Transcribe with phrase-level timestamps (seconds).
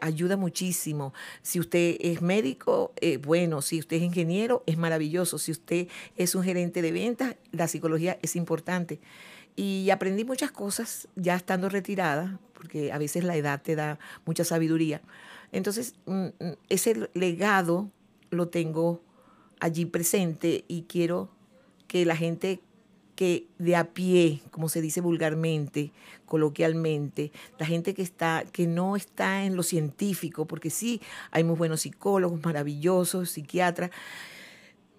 [0.00, 1.12] ayuda muchísimo.
[1.42, 5.38] Si usted es médico, eh, bueno, si usted es ingeniero, es maravilloso.
[5.38, 9.00] Si usted es un gerente de ventas, la psicología es importante.
[9.54, 14.44] Y aprendí muchas cosas ya estando retirada, porque a veces la edad te da mucha
[14.44, 15.02] sabiduría.
[15.52, 17.90] Entonces, mm, mm, ese legado
[18.30, 19.02] lo tengo
[19.60, 21.30] allí presente y quiero
[21.86, 22.60] que la gente
[23.58, 25.92] de a pie, como se dice vulgarmente,
[26.26, 31.00] coloquialmente, la gente que está que no está en lo científico, porque sí
[31.30, 33.90] hay muy buenos psicólogos, maravillosos, psiquiatras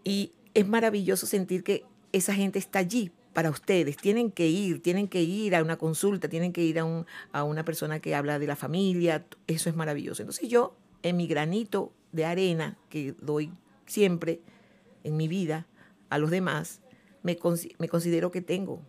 [0.03, 3.97] y es maravilloso sentir que esa gente está allí para ustedes.
[3.97, 7.43] Tienen que ir, tienen que ir a una consulta, tienen que ir a, un, a
[7.43, 9.25] una persona que habla de la familia.
[9.47, 10.21] Eso es maravilloso.
[10.21, 13.51] Entonces yo, en mi granito de arena que doy
[13.87, 14.39] siempre
[15.03, 15.65] en mi vida
[16.09, 16.82] a los demás,
[17.23, 18.81] me, considero que tengo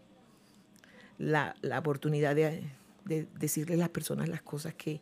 [1.19, 2.65] la, oportunidad de,
[3.05, 5.01] de, decirle a las personas las cosas que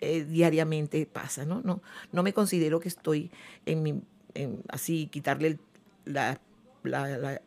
[0.00, 1.48] eh, diariamente pasan.
[1.48, 1.60] ¿no?
[1.62, 1.82] No,
[2.12, 3.30] no me considero que estoy
[3.66, 4.02] en mi,
[4.68, 5.58] así, quitarle
[6.04, 6.40] la,
[6.82, 7.40] la,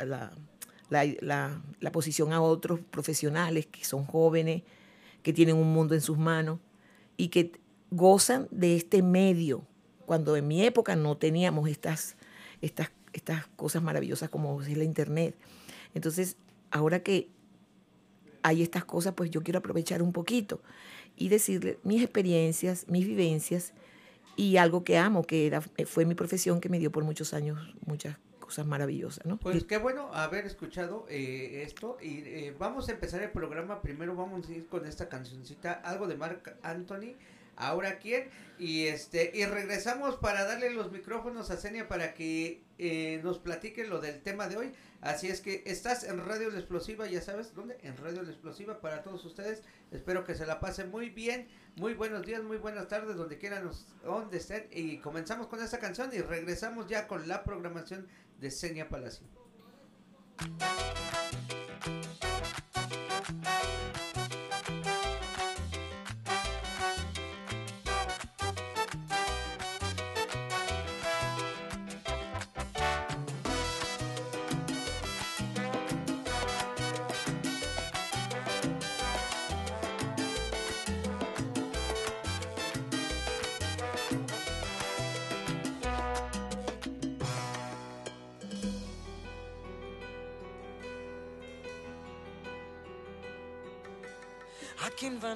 [0.90, 4.64] la, posición a otros profesionales que son jóvenes,
[5.24, 6.60] que tienen un mundo en sus manos
[7.18, 7.52] y que
[7.92, 9.66] gozan de este medio,
[10.06, 12.16] cuando en mi época no teníamos estas,
[12.62, 15.36] estas estas cosas maravillosas como es la internet.
[15.94, 16.38] Entonces,
[16.72, 17.30] ahora que
[18.44, 20.62] hay estas cosas, pues yo quiero aprovechar un poquito
[21.16, 23.74] y decirle mis experiencias, mis vivencias
[24.36, 27.60] y algo que amo, que era, fue mi profesión que me dio por muchos años
[27.86, 29.38] muchas cosas maravillosas, ¿no?
[29.38, 33.82] Pues qué bueno haber escuchado eh, esto y eh, vamos a empezar el programa.
[33.82, 37.16] Primero vamos a ir con esta cancioncita, algo de Mark Anthony
[37.58, 43.20] ahora quién y este y regresamos para darle los micrófonos a Senia para que eh,
[43.24, 44.74] nos platique lo del tema de hoy.
[45.02, 48.80] Así es que estás en Radio La Explosiva ya sabes dónde en Radio La Explosiva
[48.80, 49.64] para todos ustedes.
[49.92, 51.48] Espero que se la pasen muy bien.
[51.76, 53.70] Muy buenos días muy buenas tardes donde quieran
[54.04, 54.68] donde estén.
[54.72, 58.08] Y comenzamos con esta canción y regresamos ya con la programación
[58.40, 59.28] de Senia Palacio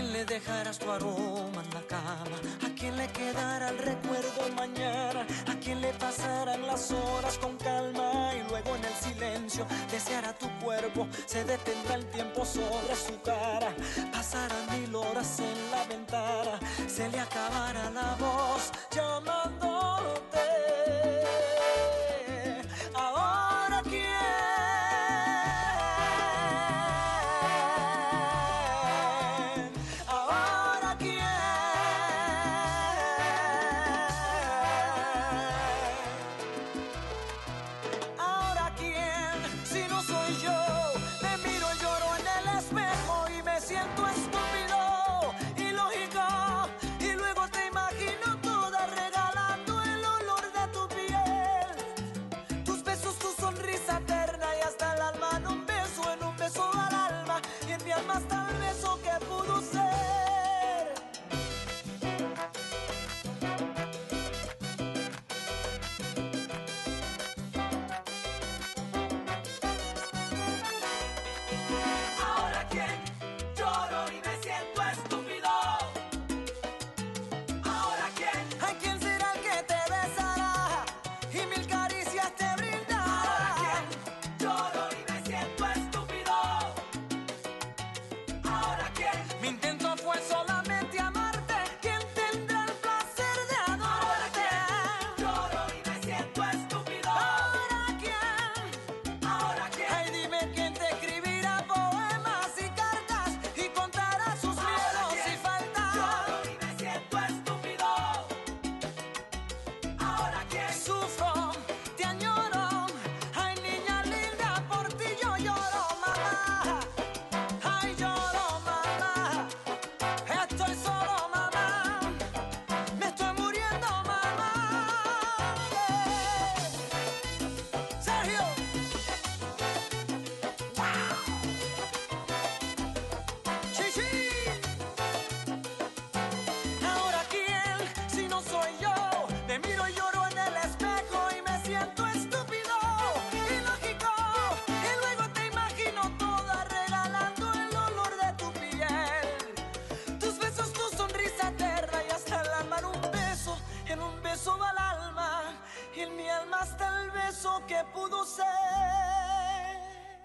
[0.00, 2.36] dejarás tu aroma en la cama?
[2.64, 5.26] ¿A quién le quedará el recuerdo mañana?
[5.46, 8.32] ¿A quién le pasarán las horas con calma?
[8.34, 13.74] Y luego en el silencio deseará tu cuerpo, se detendrá el tiempo sobre su cara.
[14.12, 17.61] Pasarán mil horas en la ventana, se le acabará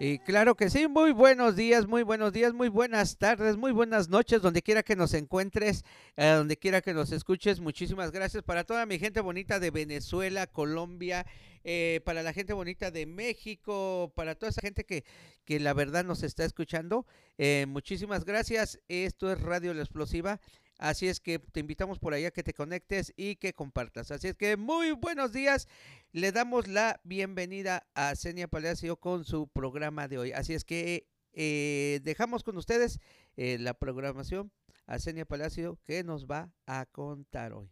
[0.00, 4.08] Y claro que sí, muy buenos días, muy buenos días, muy buenas tardes, muy buenas
[4.08, 5.84] noches, donde quiera que nos encuentres,
[6.16, 7.58] eh, donde quiera que nos escuches.
[7.58, 11.26] Muchísimas gracias para toda mi gente bonita de Venezuela, Colombia,
[11.64, 15.04] eh, para la gente bonita de México, para toda esa gente que,
[15.44, 17.04] que la verdad nos está escuchando.
[17.36, 18.78] eh, muchísimas gracias.
[18.86, 20.40] Esto es Radio La Explosiva.
[20.78, 24.12] Así es que te invitamos por ahí a que te conectes y que compartas.
[24.12, 25.66] Así es que muy buenos días.
[26.12, 30.32] Le damos la bienvenida a Senia Palacio con su programa de hoy.
[30.32, 33.00] Así es que eh, dejamos con ustedes
[33.36, 34.52] eh, la programación
[34.86, 37.68] a Senia Palacio que nos va a contar hoy.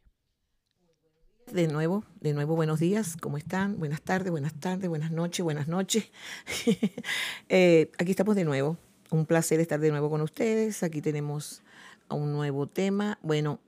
[1.52, 3.78] De nuevo, de nuevo, buenos días, ¿cómo están?
[3.78, 6.10] Buenas tardes, buenas tardes, buenas noches, buenas noches.
[7.48, 8.76] Eh, aquí estamos de nuevo.
[9.10, 10.82] Un placer estar de nuevo con ustedes.
[10.82, 11.62] Aquí tenemos
[12.14, 13.18] un nuevo tema.
[13.22, 13.60] Bueno,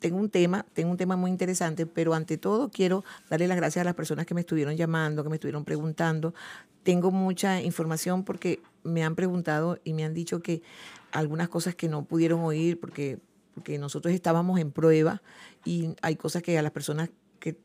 [0.00, 3.80] tengo un tema, tengo un tema muy interesante, pero ante todo quiero darle las gracias
[3.80, 6.34] a las personas que me estuvieron llamando, que me estuvieron preguntando.
[6.82, 10.62] Tengo mucha información porque me han preguntado y me han dicho que
[11.10, 13.18] algunas cosas que no pudieron oír porque,
[13.54, 15.22] porque nosotros estábamos en prueba
[15.64, 17.08] y hay cosas que a las personas
[17.38, 17.56] que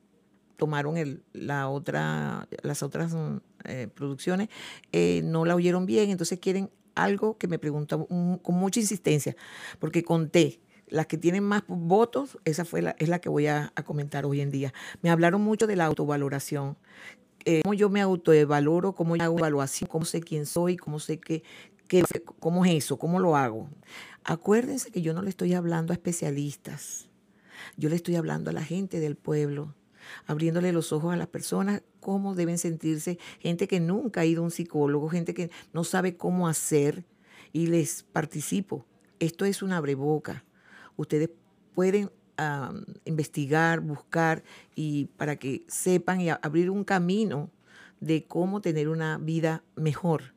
[0.56, 4.48] tomaron el, la otra, las otras mm, eh, producciones
[4.94, 6.70] eh, no la oyeron bien, entonces quieren
[7.04, 9.36] algo que me preguntó con mucha insistencia,
[9.80, 13.72] porque conté las que tienen más votos, esa fue la, es la que voy a,
[13.76, 14.74] a comentar hoy en día.
[15.02, 16.78] Me hablaron mucho de la autovaloración,
[17.46, 21.20] eh, cómo yo me autoevaloro, cómo yo hago evaluación, cómo sé quién soy, cómo sé
[21.20, 21.44] qué,
[21.88, 22.04] qué,
[22.40, 23.70] cómo es eso, cómo lo hago.
[24.24, 27.10] Acuérdense que yo no le estoy hablando a especialistas,
[27.78, 29.76] yo le estoy hablando a la gente del pueblo,
[30.26, 34.46] abriéndole los ojos a las personas, cómo deben sentirse, gente que nunca ha ido a
[34.46, 37.06] un psicólogo, gente que no sabe cómo hacer
[37.54, 38.86] y les participo.
[39.20, 40.46] Esto es una abreboca.
[40.96, 41.30] Ustedes
[41.74, 42.12] pueden
[43.04, 47.52] investigar, buscar y para que sepan y abrir un camino
[48.00, 50.34] de cómo tener una vida mejor,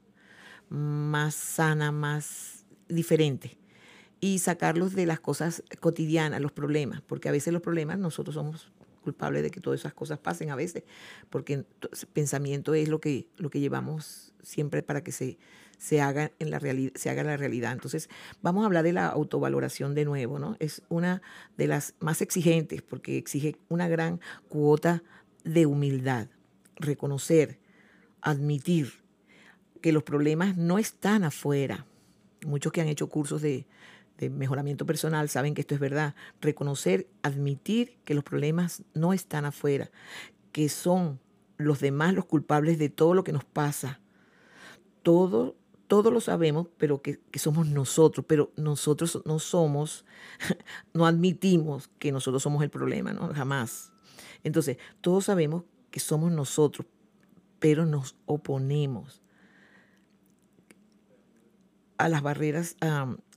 [0.68, 3.56] más sana, más diferente
[4.20, 8.71] y sacarlos de las cosas cotidianas, los problemas, porque a veces los problemas nosotros somos
[9.02, 10.84] culpables de que todas esas cosas pasen a veces,
[11.30, 15.38] porque to- pensamiento es lo que, lo que llevamos siempre para que se,
[15.78, 17.72] se haga en la realidad, se haga la realidad.
[17.72, 18.08] Entonces,
[18.40, 20.56] vamos a hablar de la autovaloración de nuevo, ¿no?
[20.60, 21.20] Es una
[21.56, 25.02] de las más exigentes porque exige una gran cuota
[25.44, 26.28] de humildad,
[26.76, 27.58] reconocer,
[28.20, 29.02] admitir
[29.80, 31.86] que los problemas no están afuera.
[32.46, 33.66] Muchos que han hecho cursos de,
[34.22, 36.14] de mejoramiento personal saben que esto es verdad.
[36.40, 39.90] Reconocer, admitir que los problemas no están afuera,
[40.52, 41.18] que son
[41.56, 44.00] los demás los culpables de todo lo que nos pasa.
[45.02, 45.56] Todo,
[45.88, 50.04] todo lo sabemos, pero que, que somos nosotros, pero nosotros no somos,
[50.94, 53.34] no admitimos que nosotros somos el problema, ¿no?
[53.34, 53.92] Jamás.
[54.44, 56.86] Entonces, todos sabemos que somos nosotros,
[57.58, 59.21] pero nos oponemos
[62.04, 62.76] a las barreras,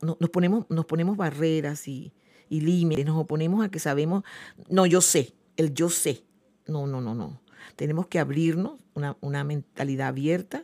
[0.01, 2.13] nos, ponemos, nos ponemos barreras y,
[2.50, 4.24] y límites, nos oponemos a que sabemos,
[4.69, 6.24] no, yo sé, el yo sé.
[6.67, 7.41] No, no, no, no.
[7.75, 10.63] Tenemos que abrirnos, una, una mentalidad abierta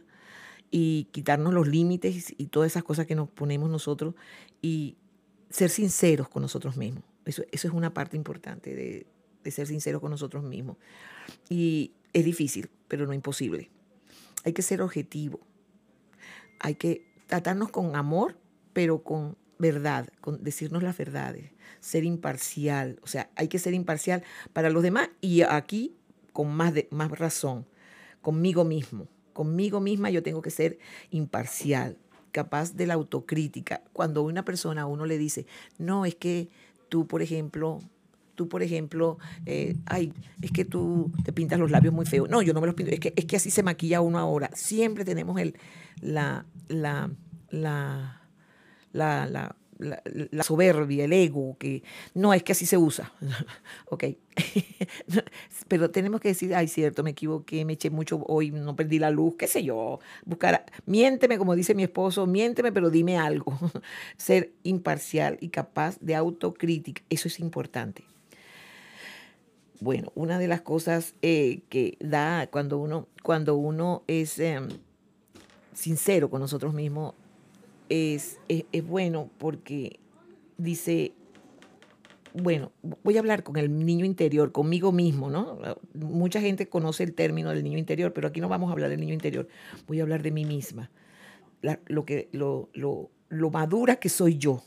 [0.71, 4.15] y quitarnos los límites y todas esas cosas que nos ponemos nosotros
[4.61, 4.97] y
[5.49, 7.03] ser sinceros con nosotros mismos.
[7.25, 9.05] Eso, eso es una parte importante de,
[9.43, 10.77] de ser sinceros con nosotros mismos.
[11.49, 13.69] Y es difícil, pero no imposible.
[14.43, 15.39] Hay que ser objetivo.
[16.59, 18.35] Hay que tratarnos con amor,
[18.73, 22.99] pero con verdad, con decirnos las verdades, ser imparcial.
[23.03, 24.21] O sea, hay que ser imparcial
[24.51, 25.95] para los demás y aquí
[26.33, 27.65] con más, de, más razón,
[28.21, 29.07] conmigo mismo.
[29.31, 30.77] Conmigo misma yo tengo que ser
[31.09, 31.97] imparcial,
[32.33, 33.81] capaz de la autocrítica.
[33.93, 35.45] Cuando una persona a uno le dice,
[35.77, 36.49] no, es que
[36.89, 37.79] tú, por ejemplo,
[38.41, 42.27] tú, por ejemplo, eh, ay, es que tú te pintas los labios muy feos.
[42.27, 44.49] No, yo no me los pinto, es que, es que así se maquilla uno ahora.
[44.55, 45.55] Siempre tenemos el,
[46.01, 47.11] la, la,
[48.91, 49.55] la,
[50.41, 51.83] soberbia, el ego, que
[52.15, 53.13] no es que así se usa.
[53.91, 54.05] ok.
[55.67, 59.11] Pero tenemos que decir, ay, cierto, me equivoqué, me eché mucho hoy, no perdí la
[59.11, 59.99] luz, qué sé yo.
[60.25, 63.55] Buscar, miénteme, como dice mi esposo, miénteme, pero dime algo.
[64.17, 68.03] Ser imparcial y capaz de autocrítica, eso es importante.
[69.81, 74.67] Bueno, una de las cosas eh, que da cuando uno, cuando uno es em,
[75.73, 77.15] sincero con nosotros mismos
[77.89, 79.99] es, es, bueno porque
[80.59, 81.13] dice,
[82.35, 82.71] bueno,
[83.03, 85.57] voy a hablar con el niño interior, conmigo mismo, ¿no?
[85.95, 88.99] Mucha gente conoce el término del niño interior, pero aquí no vamos a hablar del
[88.99, 89.47] niño interior,
[89.87, 90.91] voy a hablar de mí misma,
[91.87, 94.61] lo, que, lo, lo, lo madura que soy yo.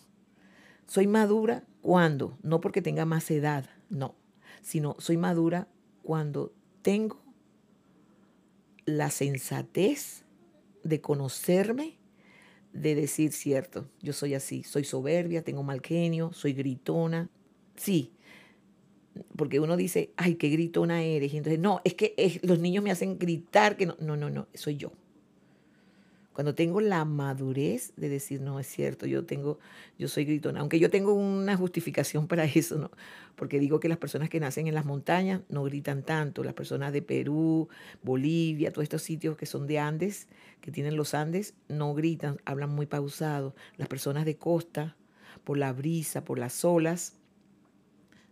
[0.89, 4.17] Soy madura cuando, no porque tenga más edad, no,
[4.65, 5.69] sino soy madura
[6.03, 6.53] cuando
[6.83, 7.23] tengo
[8.87, 10.25] la sensatez
[10.83, 11.99] de conocerme
[12.73, 17.31] de decir, cierto, yo soy así, soy soberbia, tengo mal genio, soy gritona.
[17.77, 18.13] Sí,
[19.37, 21.33] porque uno dice, ay, qué gritona eres.
[21.35, 24.49] Y entonces, no, es que los niños me hacen gritar que no, no, no, no,
[24.55, 24.93] soy yo.
[26.35, 29.61] Cuando tengo la madurez de decir, no, es cierto, yo tengo,
[30.01, 32.91] yo soy gritona, aunque yo tengo una justificación para eso, ¿no?
[33.37, 36.93] Porque digo que las personas que nacen en las montañas no gritan tanto, las personas
[36.93, 37.69] de Perú,
[38.03, 40.27] Bolivia, todos estos sitios que son de Andes,
[40.61, 43.55] que tienen los Andes, no gritan, hablan muy pausado.
[43.77, 44.97] Las personas de costa,
[45.45, 47.15] por la brisa, por las olas,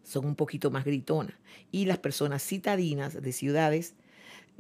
[0.03, 1.37] son un poquito más gritonas.
[1.71, 3.95] Y las personas citadinas de ciudades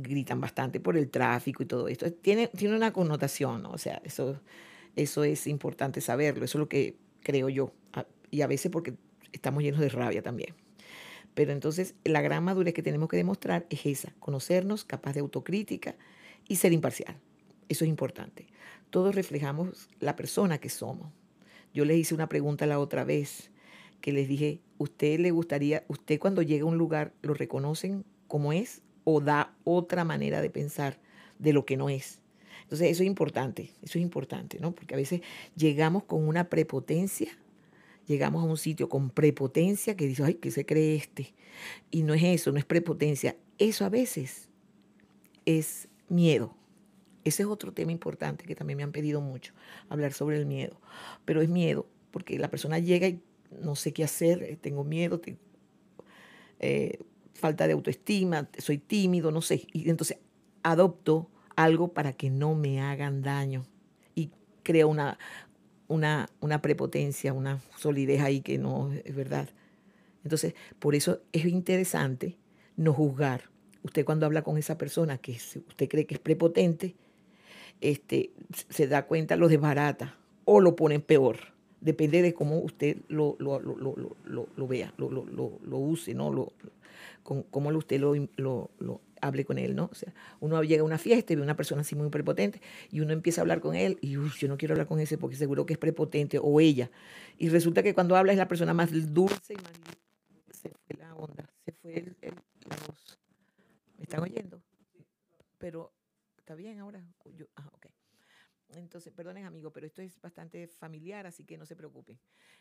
[0.02, 2.12] gritan bastante por el tráfico y todo esto.
[2.12, 4.40] Tiene, tiene una connotación, o sea, eso,
[4.96, 7.72] eso es importante saberlo, eso es lo que creo yo,
[8.30, 8.94] y a veces porque
[9.32, 10.54] estamos llenos de rabia también.
[11.34, 15.96] Pero entonces la gran madurez que tenemos que demostrar es esa, conocernos, capaz de autocrítica
[16.46, 17.16] y ser imparcial.
[17.68, 18.48] Eso es importante.
[18.90, 21.10] Todos reflejamos la persona que somos.
[21.72, 23.50] Yo les hice una pregunta la otra vez
[24.02, 28.52] que les dije, ¿usted le gustaría, usted cuando llega a un lugar lo reconocen como
[28.52, 30.98] es o da otra manera de pensar
[31.38, 32.20] de lo que no es.
[32.62, 34.74] Entonces eso es importante, eso es importante, ¿no?
[34.74, 35.20] Porque a veces
[35.56, 37.28] llegamos con una prepotencia,
[38.06, 41.34] llegamos a un sitio con prepotencia que dice, ay, ¿qué se cree este?
[41.90, 43.36] Y no es eso, no es prepotencia.
[43.58, 44.48] Eso a veces
[45.44, 46.54] es miedo.
[47.24, 49.52] Ese es otro tema importante que también me han pedido mucho,
[49.88, 50.80] hablar sobre el miedo.
[51.24, 53.20] Pero es miedo, porque la persona llega y
[53.60, 55.38] no sé qué hacer, eh, tengo miedo, tengo,
[56.58, 56.98] eh,
[57.42, 59.66] falta de autoestima, soy tímido, no sé.
[59.72, 60.18] Y entonces
[60.62, 63.64] adopto algo para que no me hagan daño
[64.14, 64.30] y
[64.62, 65.18] creo una,
[65.88, 69.48] una, una prepotencia, una solidez ahí que no es verdad.
[70.22, 72.38] Entonces, por eso es interesante
[72.76, 73.50] no juzgar.
[73.82, 76.94] Usted cuando habla con esa persona que usted cree que es prepotente,
[77.80, 78.30] este,
[78.70, 81.51] se da cuenta, lo desbarata o lo pone peor.
[81.82, 83.76] Depende de cómo usted lo, lo, lo,
[84.56, 86.32] lo vea, lo, use, ¿no?
[86.32, 86.52] Lo,
[87.24, 88.70] con cómo usted lo,
[89.20, 89.88] hable con él, ¿no?
[89.90, 92.60] O sea, uno llega a una fiesta y ve una persona así muy prepotente
[92.90, 95.18] y uno empieza a hablar con él y, uy, yo no quiero hablar con ese
[95.18, 96.88] porque seguro que es prepotente o ella.
[97.36, 99.72] Y resulta que cuando habla es la persona más dulce y más...
[100.52, 102.16] Se fue la onda, se fue el,
[102.68, 103.18] la voz.
[103.98, 104.62] ¿Me están oyendo?
[105.58, 105.92] Pero,
[106.38, 107.04] ¿está bien ahora?
[107.56, 107.71] Ah.
[108.74, 112.18] Entonces, perdonen amigo, pero esto es bastante familiar, así que no se preocupen.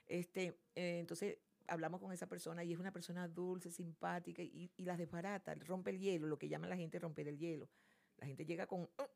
[0.08, 1.38] Este, eh, entonces,
[1.68, 6.00] hablamos con esa persona y es una persona dulce, simpática y, las desbarata, rompe el
[6.00, 7.70] hielo, lo que llama la gente romper el hielo.
[8.18, 9.10] La gente llega con, oh",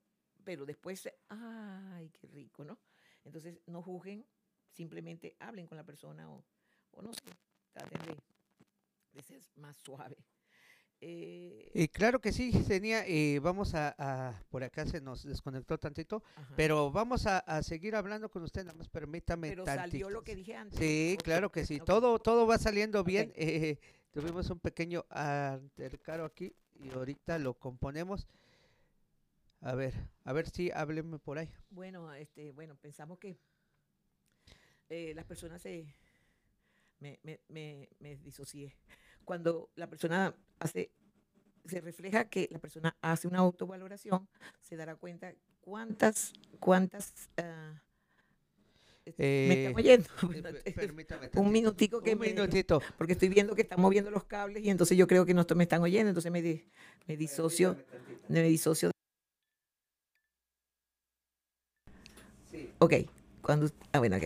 [0.44, 2.80] pero después, ay, qué rico, ¿no?
[3.24, 4.26] Entonces, no juzguen,
[4.72, 6.44] simplemente hablen con la persona o,
[6.92, 7.22] o no sé,
[7.72, 8.02] traten
[9.14, 10.18] de, ser más suave.
[11.08, 15.78] Eh, Y claro que sí, tenía, eh, vamos a, a- por acá se nos desconectó
[15.78, 16.54] tantito, ajá.
[16.56, 19.92] pero vamos a, a seguir hablando con usted, nada más permítame Pero tantito.
[19.92, 20.80] salió lo que dije antes.
[20.80, 23.32] Sí, claro que sí, todo, todo va saliendo bien.
[23.36, 23.78] eh,
[24.12, 28.26] tuvimos un pequeño altercaro aquí y ahorita lo componemos.
[29.62, 29.94] A ver,
[30.24, 31.52] a ver si hábleme por ahí.
[31.70, 33.38] Bueno, este, bueno, pensamos que
[34.90, 35.86] eh, las personas se
[37.00, 38.76] me, me, me, me disocié.
[39.26, 40.92] Cuando la persona hace,
[41.66, 44.28] se refleja que la persona hace una autovaloración,
[44.62, 47.12] se dará cuenta cuántas, cuántas
[49.06, 50.08] este, me Eh, están oyendo.
[50.24, 52.82] Eh, Bueno, per- es- permítame un minutico que un me, minutito.
[52.98, 55.64] porque estoy viendo que están moviendo los cables y entonces yo creo que no me
[55.64, 56.64] están oyendo, entonces me, di-
[57.08, 57.78] me disocio,
[58.30, 58.92] me disocio.
[62.52, 62.94] Sí, Ok,
[63.42, 64.24] cuando, ah, bueno, ok.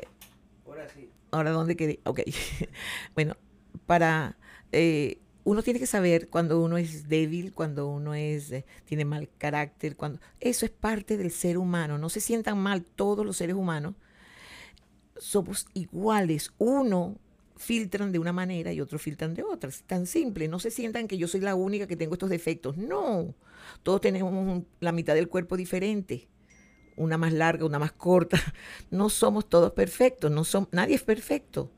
[0.65, 1.09] ahora sí.
[1.31, 1.99] Ahora, ¿dónde quedé?
[2.05, 2.19] Ok.
[3.15, 3.35] bueno,
[3.85, 4.35] para...
[4.71, 9.29] eh, uno tiene que saber cuando uno es débil, cuando uno es, eh, tiene mal
[9.37, 10.19] carácter, cuando...
[10.39, 11.97] Eso es parte del ser humano.
[11.97, 13.95] No se sientan mal todos los seres humanos.
[15.17, 16.51] Somos iguales.
[16.57, 17.17] Uno
[17.55, 19.69] filtran de una manera y otros filtran de otra.
[19.69, 20.47] Es tan simple.
[20.47, 22.77] No se sientan que yo soy la única que tengo estos defectos.
[22.77, 23.33] No.
[23.83, 26.27] Todos tenemos la mitad del cuerpo diferente
[26.99, 28.37] una más larga, una más corta.
[28.91, 31.71] No somos todos perfectos, no son, nadie es perfecto.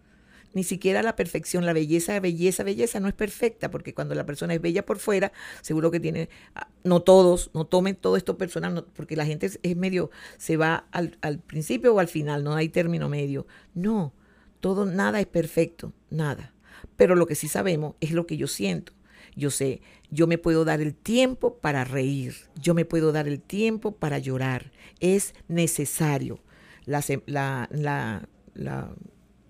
[0.54, 4.54] Ni siquiera la perfección, la belleza, belleza, belleza no es perfecta, porque cuando la persona
[4.54, 5.32] es bella por fuera,
[5.62, 9.78] seguro que tiene, ah, no todos, no tomen todo esto personal, porque la gente es,
[9.78, 13.48] medio, se va al, principio o al final, no hay término medio.
[13.74, 14.14] No,
[14.60, 16.54] todo, nada es perfecto, nada.
[16.98, 18.92] Pero lo que sí sabemos es lo que yo siento.
[19.36, 23.40] Yo sé, yo me puedo dar el tiempo para reír, yo me puedo dar el
[23.40, 24.72] tiempo para llorar.
[25.00, 26.40] Es necesario.
[26.86, 28.94] La, la- la- la-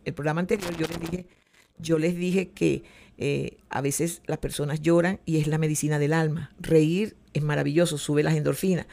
[0.06, 1.26] el programa anterior yo les dije,
[1.78, 2.84] yo les dije que
[3.18, 6.52] eh, a veces las personas lloran y es la medicina del alma.
[6.60, 8.88] Reír es maravilloso, sube las endorfinas.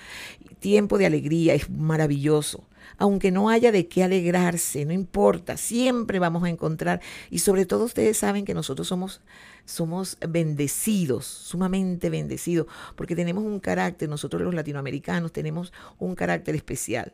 [0.60, 2.64] Tiempo de alegría es maravilloso.
[2.96, 7.00] Aunque no haya de qué alegrarse, no importa, siempre vamos a encontrar.
[7.30, 9.20] Y sobre todo ustedes saben que nosotros somos,
[9.66, 12.66] somos bendecidos, sumamente bendecidos,
[12.96, 17.12] porque tenemos un carácter, nosotros los latinoamericanos tenemos un carácter especial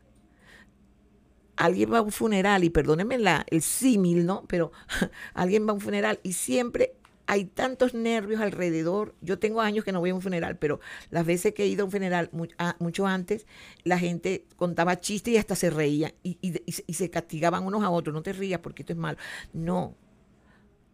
[1.65, 4.45] alguien va a un funeral y perdónenme la, el símil, ¿no?
[4.49, 4.73] Pero
[5.35, 6.95] alguien va a un funeral y siempre
[7.27, 9.15] hay tantos nervios alrededor.
[9.23, 11.83] Yo tengo años que no voy a un funeral, pero las veces que he ido
[11.83, 12.31] a un funeral
[12.79, 13.47] mucho antes,
[13.83, 17.91] la gente contaba chistes y hasta se reían y, y- y se castigaban unos a
[17.91, 18.13] otros.
[18.15, 19.17] No te rías porque esto es malo.
[19.55, 19.95] No,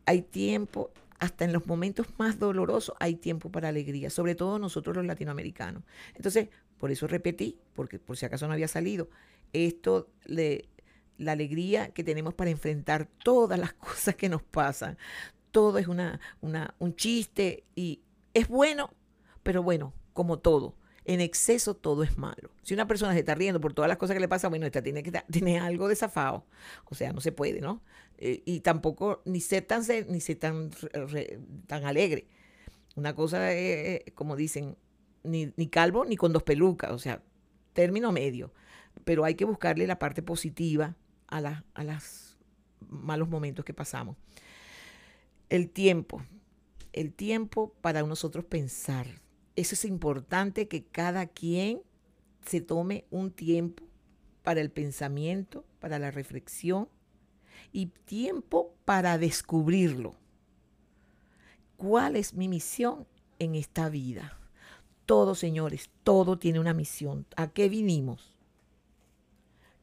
[0.07, 4.97] hay tiempo, hasta en los momentos más dolorosos hay tiempo para alegría, sobre todo nosotros
[4.97, 5.83] los latinoamericanos.
[6.15, 9.09] Entonces, por eso repetí, porque por si acaso no había salido,
[9.53, 10.69] esto de
[11.19, 14.99] la alegría que tenemos para enfrentar todas las cosas que nos pasan.
[15.51, 18.01] Todo es una, una, un chiste y
[18.35, 18.91] es bueno,
[19.43, 20.77] pero bueno, como todo.
[21.05, 22.51] En exceso todo es malo.
[22.63, 24.83] Si una persona se está riendo por todas las cosas que le pasan, bueno, esta
[24.83, 26.47] tiene, que, tiene algo desafado.
[26.85, 27.83] O sea, no se puede, ¿no?
[28.19, 30.71] Eh, y tampoco ni ser tan, ni ser tan,
[31.67, 32.29] tan alegre.
[32.97, 34.77] Una cosa es, eh, como dicen,
[35.25, 37.23] ni, ni calvo ni con dos pelucas, o sea,
[37.73, 38.53] término medio.
[39.05, 40.97] Pero hay que buscarle la parte positiva
[41.29, 42.39] a, la- a los
[42.89, 44.17] malos momentos que pasamos.
[45.49, 46.23] El tiempo,
[46.93, 49.07] el tiempo para nosotros pensar.
[49.57, 51.83] Eso es importante que cada quien
[52.47, 53.85] se tome un tiempo
[54.43, 56.89] para el pensamiento, para la reflexión
[57.73, 60.15] y tiempo para descubrirlo.
[61.77, 63.07] ¿Cuál es mi misión
[63.39, 64.39] en esta vida?
[65.07, 67.27] Todo, señores, todo tiene una misión.
[67.37, 68.30] ¿A qué vinimos?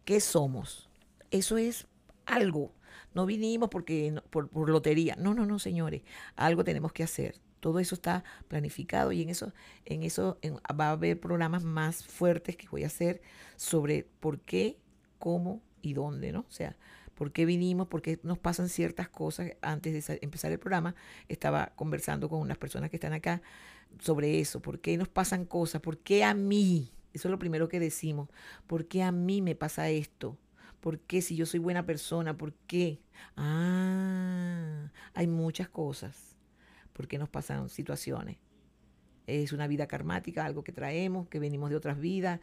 [0.08, 0.88] ¿Qué somos?
[1.32, 1.86] Eso es
[2.26, 2.72] algo.
[3.14, 5.18] No vinimos porque por, lotería.
[5.20, 6.04] No, no, no, señores.
[6.38, 7.42] Algo tenemos que hacer.
[7.60, 9.52] Todo eso está planificado y en eso,
[9.84, 10.40] en eso
[10.80, 13.22] va a haber programas más fuertes que voy a hacer
[13.58, 14.80] sobre por qué,
[15.20, 16.46] cómo y dónde, ¿no?
[16.48, 16.78] O sea,
[17.14, 19.58] por qué vinimos, por qué nos pasan ciertas cosas.
[19.62, 20.96] Antes de empezar el programa,
[21.28, 23.42] estaba conversando con unas personas que están acá
[24.00, 27.68] sobre eso, por qué nos pasan cosas, por qué a mí, eso es lo primero
[27.68, 28.30] que decimos,
[28.68, 30.38] por qué a mí me pasa esto,
[30.82, 33.00] por qué si yo soy buena persona, por qué.
[33.36, 36.38] Ah, hay muchas cosas,
[36.94, 38.38] por qué nos pasan situaciones.
[39.26, 42.40] Es una vida karmática, algo que traemos, que venimos de otras vidas,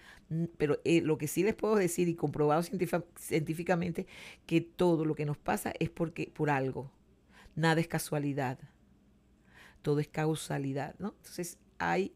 [0.58, 4.06] pero eh, lo que sí les puedo decir y comprobado científica- científicamente,
[4.46, 6.90] que todo lo que nos pasa es porque por algo.
[7.56, 8.58] Nada es casualidad
[9.84, 11.14] todo es causalidad, ¿no?
[11.18, 12.14] Entonces hay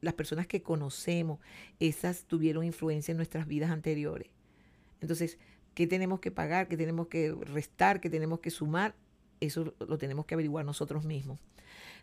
[0.00, 1.40] las personas que conocemos,
[1.78, 4.28] esas tuvieron influencia en nuestras vidas anteriores.
[5.00, 5.38] Entonces,
[5.74, 6.68] ¿qué tenemos que pagar?
[6.68, 8.00] ¿Qué tenemos que restar?
[8.00, 8.94] ¿Qué tenemos que sumar?
[9.40, 11.40] eso lo tenemos que averiguar nosotros mismos.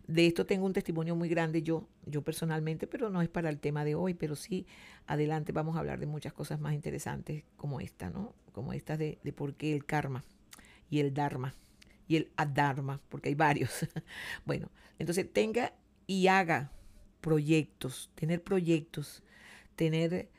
[0.07, 3.59] De esto tengo un testimonio muy grande yo, yo personalmente, pero no es para el
[3.59, 4.65] tema de hoy, pero sí
[5.05, 8.33] adelante vamos a hablar de muchas cosas más interesantes como esta, ¿no?
[8.53, 10.23] Como esta de, de por qué el karma
[10.89, 11.53] y el dharma
[12.07, 13.85] y el adharma, porque hay varios.
[14.45, 15.73] bueno, entonces tenga
[16.07, 16.71] y haga
[17.27, 19.21] proyectos, tener proyectos,
[19.75, 20.29] tener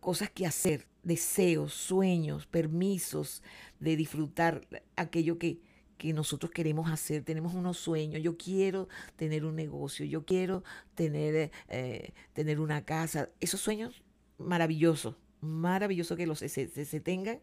[0.00, 3.42] cosas que hacer, deseos, sueños, permisos
[3.80, 5.62] de disfrutar aquello que,
[5.96, 10.62] que nosotros queremos hacer, tenemos unos sueños, yo quiero tener un negocio, yo quiero
[10.94, 14.02] tener, eh, tener una casa, esos sueños
[14.36, 17.40] maravillosos, maravilloso que los se, se, tengan,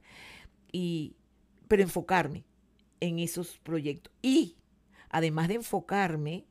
[0.71, 1.15] y,
[1.67, 2.43] pero enfocarme
[2.99, 4.13] en esos proyectos.
[4.21, 4.55] Y
[5.09, 6.45] además de enfocarme,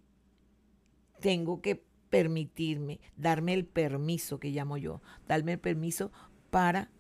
[1.21, 6.11] tengo que permitirme, darme el permiso que llamo yo, darme el permiso
[6.51, 6.91] para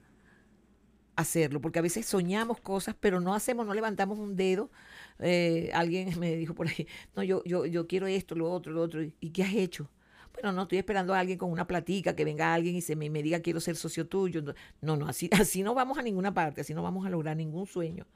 [1.16, 4.70] hacerlo, porque a veces soñamos cosas, pero no hacemos, no levantamos un dedo.
[5.18, 8.82] Eh, alguien me dijo por ahí, no, yo, yo, yo quiero esto, lo otro, lo
[8.82, 9.90] otro, ¿y qué has hecho?
[10.32, 13.10] Bueno, no, estoy esperando a alguien con una platica, que venga alguien y se me,
[13.10, 14.42] me diga quiero ser socio tuyo.
[14.80, 17.66] No, no, así, así no vamos a ninguna parte, así no vamos a lograr ningún
[17.66, 18.06] sueño.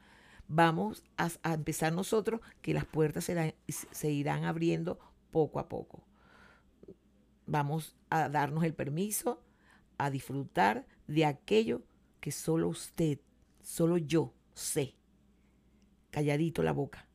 [0.47, 4.99] Vamos a, empezar nosotros, que las puertas se irán abriendo
[5.33, 6.07] poco a poco.
[7.45, 9.43] Vamos a darnos el permiso
[9.97, 11.83] a disfrutar de aquello
[12.21, 13.19] que solo usted,
[13.61, 14.95] solo yo sé.
[16.09, 17.09] Calladito la boca.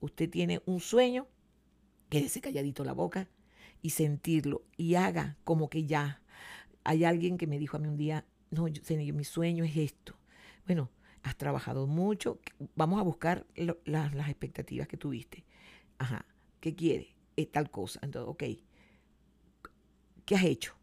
[0.00, 1.26] Usted tiene un sueño,
[2.10, 3.28] quédese calladito la boca
[3.80, 6.22] y sentirlo y haga como que ya.
[6.84, 8.82] Hay alguien que me dijo a mí un día, no, yo,
[9.14, 10.16] mi sueño es esto.
[10.66, 10.90] Bueno,
[11.22, 12.40] has trabajado mucho,
[12.74, 13.46] vamos a buscar
[13.84, 15.44] las expectativas que tuviste.
[15.98, 16.26] Ajá,
[16.60, 17.19] ¿qué quiere?
[17.40, 18.00] Es tal cosa.
[18.02, 18.44] Entonces, ok,
[20.24, 20.74] ¿qué has hecho?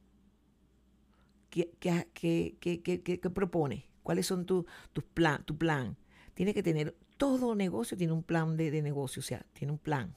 [1.50, 3.88] ¿Qué, propone?
[4.04, 4.65] ¿Cuáles son tus
[5.13, 5.98] plan, tu plan?
[6.34, 9.80] Tiene que tener, todo negocio tiene un plan de, de negocio, o sea, tiene un
[9.80, 10.15] plan.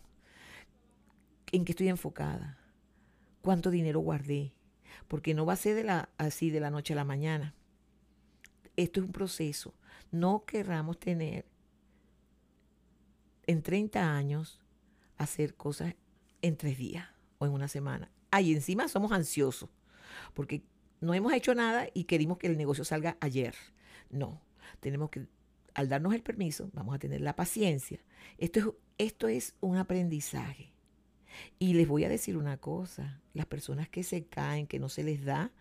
[1.53, 2.59] ¿En qué estoy enfocada?
[3.43, 4.53] ¿Cuánto dinero guardé?
[5.09, 7.55] Porque no va a ser de la, así de la noche a la mañana.
[8.77, 9.75] Esto es un proceso.
[10.11, 11.47] No querramos tener
[13.47, 14.61] en 30 años
[15.17, 15.95] hacer cosas
[16.43, 18.11] en tres días o en una semana.
[18.31, 19.69] Ahí encima somos ansiosos,
[20.35, 20.63] porque
[21.01, 23.55] no hemos hecho nada y queremos que el negocio salga ayer.
[24.11, 24.41] No,
[24.81, 25.27] tenemos que,
[25.75, 28.01] al darnos el permiso, vamos a tener la paciencia.
[28.39, 28.67] Esto es,
[29.07, 30.73] esto es un aprendizaje.
[31.59, 35.05] Y les voy a decir una cosa, las personas que se caen, que no se
[35.05, 35.53] les da,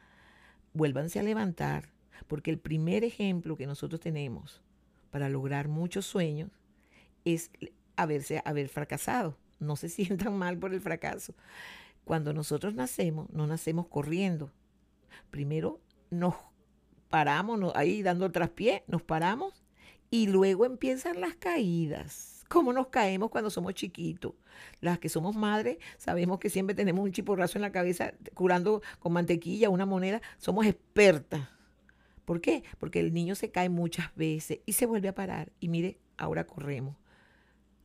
[0.74, 1.89] vuélvanse a levantar,
[2.28, 4.62] porque el primer ejemplo que nosotros tenemos
[5.12, 6.52] para lograr muchos sueños
[7.26, 7.52] es
[7.96, 9.38] haberse, haber fracasado.
[9.60, 11.34] No se sientan mal por el fracaso.
[12.06, 14.52] Cuando nosotros nacemos, no nacemos corriendo,
[15.30, 16.36] primero nos
[17.10, 19.63] paramos ahí dando traspié, nos paramos
[20.10, 22.43] y luego empiezan las caídas.
[22.48, 24.34] ¿Cómo nos caemos cuando somos chiquitos?
[24.82, 29.13] Las que somos madres sabemos que siempre tenemos un chiporrazo en la cabeza curando con
[29.13, 30.19] mantequilla una moneda.
[30.39, 31.48] Somos expertas.
[32.26, 32.63] ¿Por qué?
[32.80, 35.52] Porque el niño se cae muchas veces y se vuelve a parar.
[35.60, 36.95] Y mire, ahora corremos.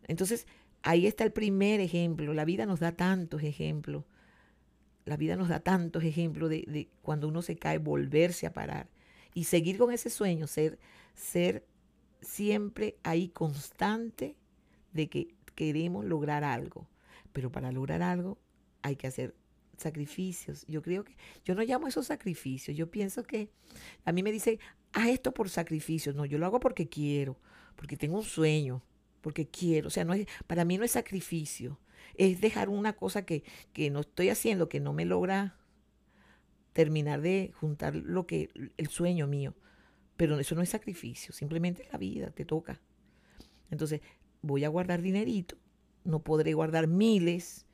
[0.06, 0.46] Entonces,
[0.84, 2.32] ahí está el primer ejemplo.
[2.32, 4.04] La vida nos da tantos ejemplos
[5.04, 8.88] la vida nos da tantos ejemplos de, cuando uno se cae, volverse a parar
[9.34, 10.78] y seguir con ese sueño, ser,
[11.14, 11.66] ser
[12.22, 14.36] siempre ahí constante
[14.92, 16.88] de que queremos lograr algo.
[17.32, 18.38] Pero para lograr algo
[18.82, 19.34] hay que hacer
[19.76, 20.64] sacrificios.
[20.68, 23.50] Yo creo que, yo no llamo esos sacrificios, yo pienso que
[24.04, 24.58] a mí me dice,
[24.92, 26.14] haz esto por sacrificios.
[26.14, 27.36] No, yo lo hago porque quiero,
[27.76, 28.82] porque tengo un sueño,
[29.24, 29.88] porque quiero.
[29.88, 31.80] O sea, no es, para mí no es sacrificio
[32.16, 35.56] es dejar una cosa que, que no estoy haciendo, que no me logra
[36.72, 39.54] terminar de juntar lo que el sueño mío.
[40.16, 42.80] Pero eso no es sacrificio, simplemente es la vida, te toca.
[43.70, 44.00] Entonces,
[44.42, 45.56] voy a guardar dinerito,
[46.04, 47.66] no podré guardar miles.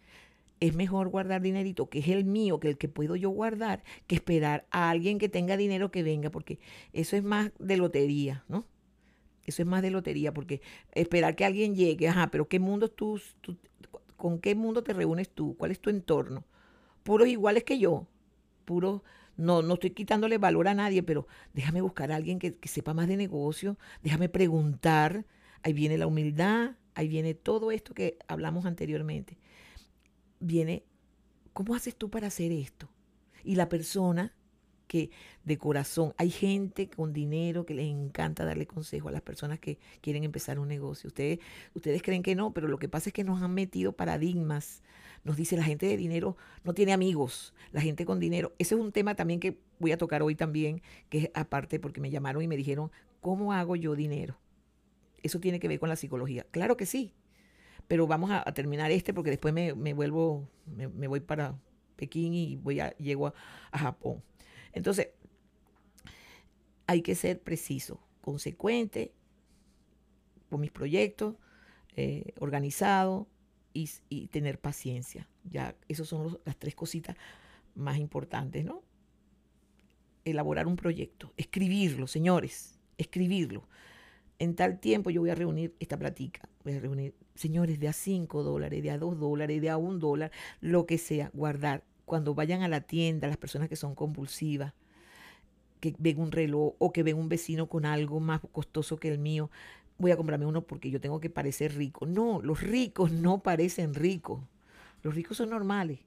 [0.59, 4.15] Es mejor guardar dinerito que es el mío, que el que puedo yo guardar, que
[4.15, 6.59] esperar a alguien que tenga dinero que venga, porque
[6.93, 8.67] eso es más de lotería, ¿no?
[9.51, 13.21] Eso es más de lotería, porque esperar que alguien llegue, ajá, pero ¿qué mundo tú,
[14.17, 15.57] ¿Con qué mundo te reúnes tú?
[15.57, 16.45] ¿Cuál es tu entorno?
[17.03, 18.07] Puros iguales que yo.
[18.67, 19.03] Puros,
[19.37, 23.09] no, no estoy quitándole valor a nadie, pero déjame buscar a alguien que, sepa más
[23.09, 23.79] de negocio.
[24.03, 25.25] Déjame preguntar.
[25.63, 26.77] Ahí viene la humildad.
[26.95, 29.39] Ahí viene todo esto que hablamos anteriormente.
[30.39, 30.85] Viene,
[31.55, 32.91] ¿cómo haces tú para hacer esto?
[33.43, 34.35] Y la persona
[34.91, 35.11] que
[35.45, 39.79] de corazón, hay gente con dinero que les encanta darle consejo a las personas que
[40.01, 41.09] quieren empezar un negocio.
[41.09, 41.39] Ustedes,
[41.75, 44.83] ustedes creen que no, pero lo que pasa es que nos han metido paradigmas.
[45.23, 48.53] Nos dice la gente de dinero no tiene amigos, la gente con dinero.
[48.59, 52.01] Ese es un tema también que voy a tocar hoy también, que es aparte porque
[52.01, 54.39] me llamaron y me dijeron, ¿cómo hago yo dinero?
[55.23, 56.47] eso tiene que ver con la psicología.
[56.51, 57.13] Claro que sí,
[57.89, 61.59] pero vamos a, terminar este porque después me, vuelvo, me, voy para
[61.97, 63.33] Pekín y voy a, llego
[63.73, 64.23] a, Japón.
[64.73, 65.09] Entonces,
[66.87, 69.13] hay que ser preciso, consecuente
[70.49, 71.37] con mis proyectos,
[71.97, 73.29] eh, organizado
[73.73, 75.29] y, tener paciencia.
[75.45, 77.17] Ya, esas son las tres cositas
[77.75, 78.83] más importantes, ¿no?
[80.25, 83.69] Elaborar un proyecto, escribirlo, señores, escribirlo.
[84.39, 87.93] En tal tiempo yo voy a reunir esta platica, voy a reunir, señores, de a
[87.93, 91.85] 5 dólares, de a 2 dólares, de a 1 dólar, lo que sea, guardar.
[92.11, 94.75] Cuando vayan a la tienda, las personas que son compulsivas,
[95.79, 99.21] que ven un reloj o que ven un vecino con algo más costoso que el
[99.21, 99.49] mío,
[99.97, 102.07] voy a comprarme uno porque yo tengo que parecer rico.
[102.07, 104.41] No, los ricos no parecen ricos.
[105.05, 106.01] Los ricos son normales.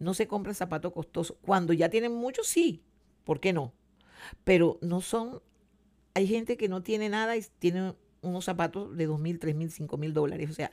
[0.00, 1.36] No se compran zapatos costosos.
[1.42, 2.82] Cuando ya tienen muchos, sí.
[3.22, 3.72] ¿Por qué no?
[4.42, 5.40] Pero no son...
[6.14, 9.70] Hay gente que no tiene nada y tiene unos zapatos de dos mil, tres mil,
[9.70, 10.50] cinco mil dólares.
[10.50, 10.72] O sea,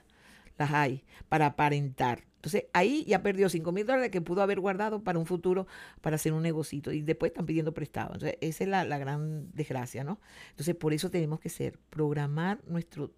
[0.57, 2.25] las hay para aparentar.
[2.35, 5.67] Entonces ahí ya perdió 5 mil dólares que pudo haber guardado para un futuro,
[6.01, 6.91] para hacer un negocito.
[6.91, 8.13] Y después están pidiendo prestado.
[8.13, 10.19] Entonces esa es la, gran desgracia, ¿no?
[10.51, 13.11] Entonces por eso tenemos que ser, programar nuestro,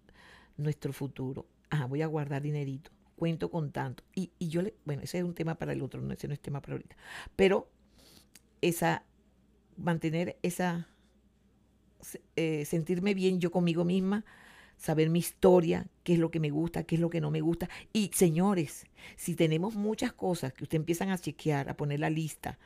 [0.56, 1.46] nuestro futuro.
[1.68, 2.90] Ajá, voy a guardar dinerito.
[3.16, 4.02] Cuento con tanto.
[4.14, 6.34] Y, y yo le, bueno, ese es un tema para el otro, no, ese no
[6.34, 6.96] es tema para ahorita.
[7.36, 7.68] Pero
[8.62, 9.04] esa,
[9.76, 10.88] mantener esa,
[12.36, 14.24] eh, sentirme bien yo conmigo misma,
[14.80, 17.42] saber mi historia, qué es lo que me gusta, qué es lo que no me
[17.42, 17.68] gusta.
[17.92, 22.58] Y señores, si tenemos muchas cosas que usted empiezan a chequear, a poner la lista,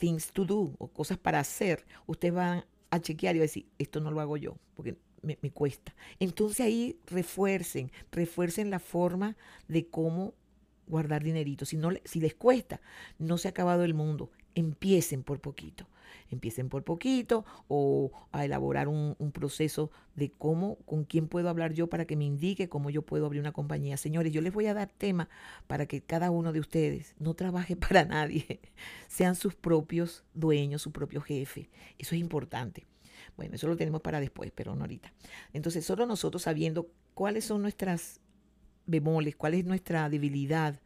[0.00, 3.66] things to do o cosas para hacer, usted va a chequear y va a decir,
[3.78, 5.94] esto no lo hago yo, porque me, me cuesta.
[6.18, 9.36] Entonces ahí refuercen, refuercen la forma
[9.68, 10.32] de cómo
[10.86, 11.66] guardar dinerito.
[11.66, 12.80] Si, no, si les cuesta,
[13.18, 14.30] no se ha acabado el mundo.
[14.54, 15.86] Empiecen por poquito
[16.30, 21.88] empiecen por poquito o a elaborar un, proceso de cómo, con quién puedo hablar yo
[21.88, 23.96] para que me indique cómo yo puedo abrir una compañía.
[23.96, 25.28] Señores, yo les voy a dar tema
[25.66, 28.60] para que cada uno de ustedes no trabaje para nadie,
[29.06, 31.70] sean sus propios dueños, su propio jefe.
[31.98, 32.86] Eso es importante.
[33.36, 35.12] Bueno, eso lo tenemos para después, pero no ahorita.
[35.52, 38.20] Entonces, solo nosotros sabiendo cuáles son nuestras
[38.86, 40.80] bemoles, cuál es nuestra debilidad,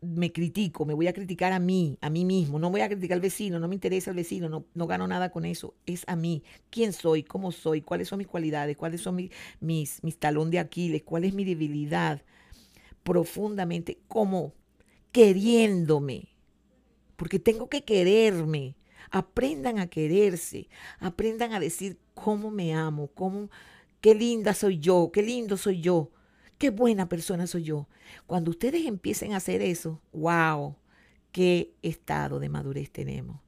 [0.00, 3.16] me critico, me voy a criticar a mí, a mí mismo, no voy a criticar
[3.16, 6.16] al vecino, no me interesa el vecino, no, no gano nada con eso, es a
[6.16, 10.50] mí, quién soy, cómo soy, cuáles son mis cualidades, cuáles son mis, mis, mis talón
[10.50, 12.22] de Aquiles, cuál es mi debilidad,
[13.02, 14.54] profundamente, como
[15.12, 16.28] queriéndome,
[17.16, 18.76] porque tengo que quererme,
[19.10, 23.50] aprendan a quererse, aprendan a decir cómo me amo, cómo,
[24.00, 26.10] qué linda soy yo, qué lindo soy yo,
[26.60, 27.88] qué buena persona soy yo.
[28.26, 30.76] Cuando ustedes empiecen a hacer eso, wow,
[31.32, 33.40] qué estado de madurez tenemos.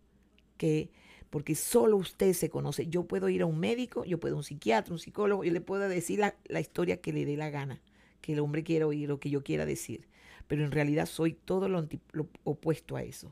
[0.56, 0.90] Que,
[1.28, 2.86] porque solo usted se conoce.
[2.86, 5.60] Yo puedo ir a un médico, yo puedo a un psiquiatra, un psicólogo, yo le
[5.60, 7.82] puedo decir la, la historia que le dé la gana,
[8.22, 10.08] que el hombre quiera oír o que yo quiera decir.
[10.48, 13.30] Pero en realidad soy todo lo, lo opuesto a eso.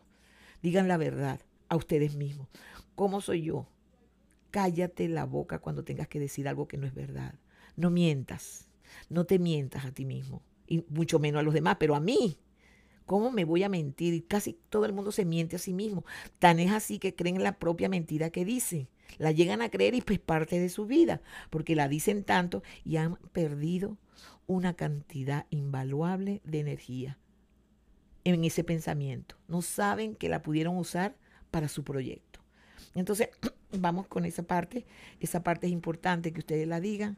[0.62, 1.40] Digan la verdad
[1.70, 2.48] a ustedes mismos.
[2.96, 3.66] ¿Cómo soy yo?
[4.50, 7.34] Cállate la boca cuando tengas que decir algo que no es verdad.
[7.76, 8.69] No mientas.
[9.08, 12.38] No te mientas a ti mismo, y mucho menos a los demás, pero a mí.
[13.06, 14.28] ¿Cómo me voy a mentir?
[14.28, 16.04] Casi todo el mundo se miente a sí mismo.
[16.38, 18.88] Tan es así que creen la propia mentira que dicen.
[19.18, 22.98] La llegan a creer y pues parte de su vida, porque la dicen tanto y
[22.98, 23.98] han perdido
[24.46, 27.18] una cantidad invaluable de energía
[28.24, 29.36] en ese pensamiento.
[29.48, 31.16] No saben que la pudieron usar
[31.50, 32.40] para su proyecto.
[32.94, 33.30] Entonces,
[33.72, 34.86] vamos con esa parte.
[35.20, 37.16] Esa parte es importante que ustedes la digan.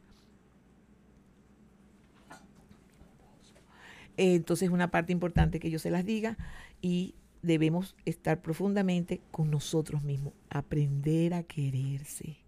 [4.22, 6.36] Entonces es una parte importante que yo se las diga
[6.80, 12.38] y debemos estar profundamente con nosotros mismos, aprender a quererse,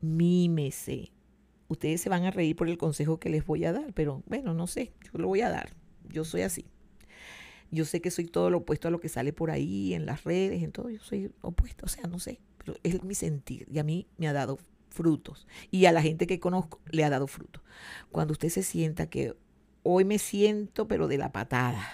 [0.00, 1.12] mímese.
[1.68, 4.54] Ustedes se van a reír por el consejo que les voy a dar, pero bueno,
[4.54, 5.74] no sé, yo lo voy a dar.
[6.08, 6.64] Yo soy así.
[7.70, 10.24] Yo sé que soy todo lo opuesto a lo que sale por ahí, en las
[10.24, 10.90] redes, en todo.
[10.90, 14.28] Yo soy opuesto, o sea, no sé, pero es mi sentir y a mí me
[14.28, 14.58] ha dado
[14.90, 15.46] frutos.
[15.70, 17.62] Y a la gente que conozco le ha dado frutos.
[18.10, 19.34] Cuando usted se sienta que
[19.86, 21.86] hoy me siento pero de la patada.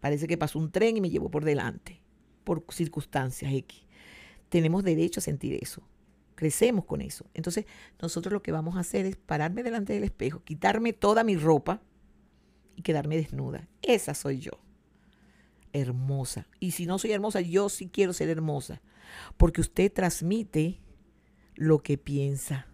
[0.00, 2.00] Parece que pasó un tren y me llevó por delante,
[2.44, 3.84] por circunstancias X.
[4.48, 5.82] Tenemos derecho a sentir eso.
[6.36, 7.26] Crecemos con eso.
[7.34, 7.66] Entonces,
[8.00, 11.82] nosotros lo que vamos a hacer es pararme delante del espejo, quitarme toda mi ropa
[12.76, 13.68] y quedarme desnuda.
[13.82, 14.52] Esa soy yo.
[15.72, 16.46] Hermosa.
[16.60, 18.80] Y si no soy hermosa, yo sí quiero ser hermosa.
[19.36, 20.80] Porque usted transmite
[21.56, 22.68] lo que piensa.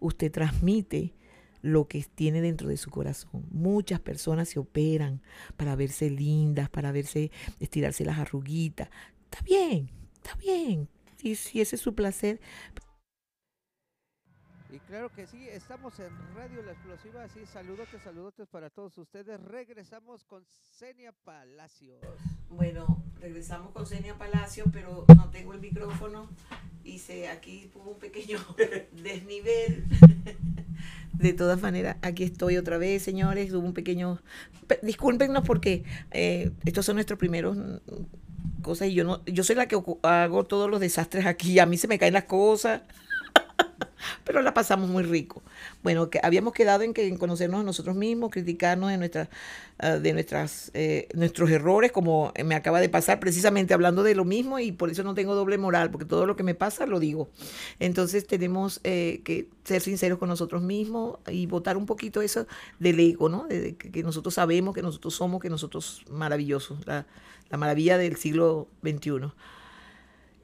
[0.00, 1.14] Usted transmite
[1.62, 3.46] lo que tiene dentro de su corazón.
[3.50, 5.22] Muchas personas se operan
[5.56, 8.88] para verse lindas, para verse, estirarse las arruguitas.
[9.24, 10.88] Está bien, está bien.
[11.22, 12.40] Y si ese es su placer.
[14.72, 19.40] Y claro que sí, estamos en Radio La Explosiva, así saludotes, saludotes para todos ustedes.
[19.40, 21.98] Regresamos con Senia Palacio.
[22.48, 26.30] Bueno, regresamos con Senia Palacio, pero no tengo el micrófono.
[26.84, 28.38] Hice aquí hubo un pequeño
[28.92, 29.86] desnivel.
[31.20, 33.52] De todas maneras, aquí estoy otra vez, señores.
[33.52, 34.22] Hubo un pequeño.
[34.80, 39.68] Discúlpenos porque eh, estos son nuestros primeros mm, cosas y yo no, yo soy la
[39.68, 41.58] que hago todos los desastres aquí.
[41.58, 42.82] A mí se me caen las cosas
[44.24, 45.42] pero la pasamos muy rico.
[45.82, 49.28] Bueno, que habíamos quedado en que en conocernos a nosotros mismos, criticarnos de nuestras,
[49.78, 54.24] ah, de nuestras, eh, nuestros errores, como me acaba de pasar, precisamente hablando de lo
[54.24, 57.00] mismo, y por eso no tengo doble moral, porque todo lo que me pasa lo
[57.00, 57.28] digo.
[57.78, 62.46] Entonces tenemos eh, que ser sinceros con nosotros mismos y votar un poquito eso
[62.78, 63.46] del ego, ¿no?
[63.46, 67.06] De, que, nosotros sabemos, que nosotros somos, que nosotros maravillosos, la,
[67.50, 69.32] la maravilla del siglo XXI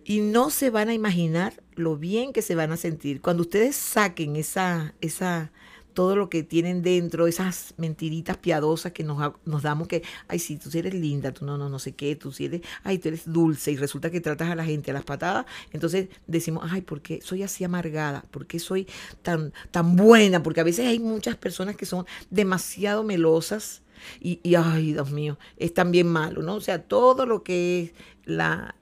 [0.08, 3.20] y no se van a imaginar lo bien que se van a sentir.
[3.20, 5.50] Cuando ustedes saquen esa, esa,
[5.94, 10.58] todo lo que tienen dentro, esas mentiritas piadosas que nos, nos damos que, ay, sí,
[10.58, 13.22] tú eres linda, tú no, no, no sé qué, tú sí eres, ay, tú eres
[13.26, 17.02] dulce y resulta que tratas a la gente a las patadas, entonces decimos, ay, ¿por
[17.02, 18.24] qué soy así amargada?
[18.30, 18.86] ¿Por qué soy
[19.22, 20.40] tan, tan buena?
[20.40, 23.82] Porque a veces hay muchas personas que son demasiado melosas.
[24.20, 26.54] Y, y, ay, Dios mío, es también malo, ¿no?
[26.54, 27.92] O sea, todo lo que es
[28.26, 28.76] la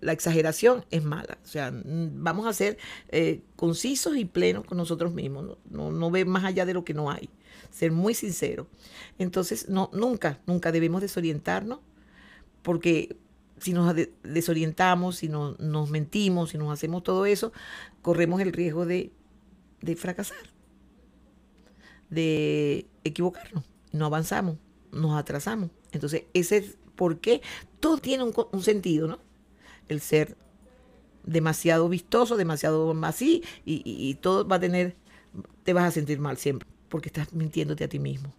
[0.00, 1.38] la exageración es mala.
[1.42, 5.58] O sea, vamos a ser eh, concisos y plenos con nosotros mismos.
[5.68, 7.30] No, no, ver más allá de lo que no hay.
[7.70, 8.66] Ser muy sinceros.
[9.18, 11.80] Entonces, no, nunca, nunca debemos desorientarnos
[12.62, 13.16] porque
[13.58, 17.52] si nos desorientamos, si no, nos mentimos, si nos hacemos todo eso,
[18.02, 19.12] corremos el riesgo de,
[19.82, 20.38] de fracasar,
[22.08, 23.64] de equivocarnos.
[23.92, 24.56] No avanzamos,
[24.92, 25.70] nos atrasamos.
[25.92, 27.42] Entonces, ese es por qué
[27.80, 29.29] todo tiene un, un sentido, ¿no?
[29.92, 30.36] El ser
[31.24, 34.96] demasiado vistoso, demasiado así, y, todo va a tener,
[35.64, 38.34] te vas a sentir mal siempre, porque estás mintiéndote a ti mismo.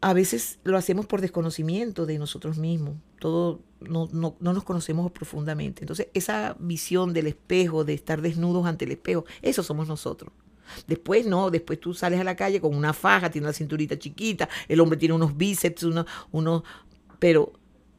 [0.00, 5.10] A veces lo hacemos por desconocimiento de nosotros mismos, todo no, no, no, nos conocemos
[5.10, 5.82] profundamente.
[5.82, 10.32] Entonces, esa visión del espejo, de estar desnudos ante el espejo, eso somos nosotros.
[10.86, 14.48] Después no, después tú sales a la calle con una faja, tiene una cinturita chiquita,
[14.68, 16.62] el hombre tiene unos bíceps, unos, unos
[17.18, 17.52] pero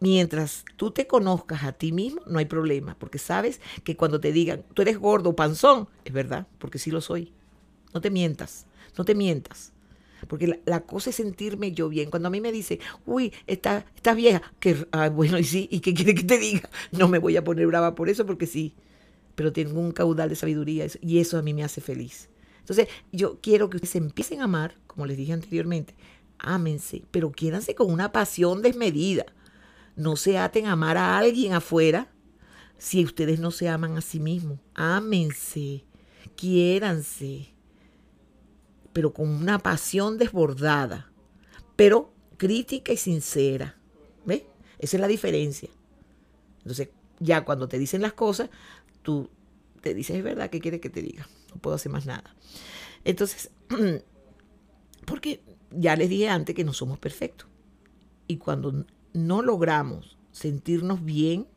[0.05, 4.31] mientras tú te conozcas a ti mismo, no hay problema, porque sabes que cuando te
[4.31, 7.33] digan, tú eres gordo o panzón, es verdad, porque sí lo soy.
[7.91, 8.67] No te mientas,
[8.99, 9.73] no te mientas.
[10.27, 12.11] Porque la, cosa es sentirme yo bien.
[12.11, 13.83] Cuando a mí me dice, uy, estás
[14.15, 16.69] vieja, que ah, bueno, y sí, ¿y qué quiere que te diga?
[16.91, 18.75] No me voy a poner brava por eso, porque sí.
[19.33, 22.29] Pero tengo un caudal de sabiduría y eso a mí me hace feliz.
[22.59, 25.95] Entonces, yo quiero que ustedes empiecen a amar, como les dije anteriormente,
[26.37, 29.25] ámense, pero quiéranse con una pasión desmedida.
[29.95, 32.12] No se aten a amar a alguien afuera
[32.77, 34.60] si ustedes no se aman a sí mismos.
[34.73, 35.86] Ámense,
[36.36, 37.53] quiéranse,
[38.93, 41.12] pero con una pasión desbordada,
[41.75, 43.77] pero crítica y sincera.
[44.25, 44.43] ¿Ves?
[44.79, 45.69] Esa es la diferencia.
[46.60, 48.49] Entonces, ya cuando te dicen las cosas,
[49.01, 49.29] tú
[49.81, 51.27] te dices, es verdad, ¿qué quieres que te diga?
[51.53, 52.36] No puedo hacer más nada.
[53.03, 53.51] Entonces,
[55.05, 57.47] porque ya les dije antes que no somos perfectos.
[58.27, 61.47] Y cuando no logramos sentirnos bien,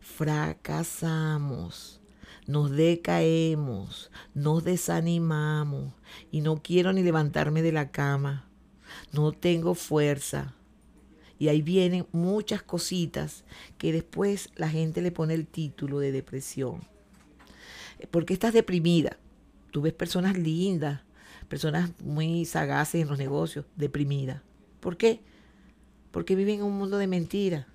[0.00, 2.00] fracasamos,
[2.46, 5.94] nos decaemos, nos desanimamos
[6.30, 8.48] y no quiero ni levantarme de la cama,
[9.12, 10.54] no tengo fuerza.
[11.40, 13.44] Y ahí vienen muchas cositas
[13.78, 16.82] que después la gente le pone el título de depresión.
[18.10, 19.18] ¿Por qué estás deprimida?
[19.70, 21.02] Tú ves personas lindas,
[21.48, 24.42] personas muy sagaces en los negocios, deprimidas.
[24.80, 25.22] ¿Por qué?
[26.10, 27.66] Porque viven en un mundo de mentira.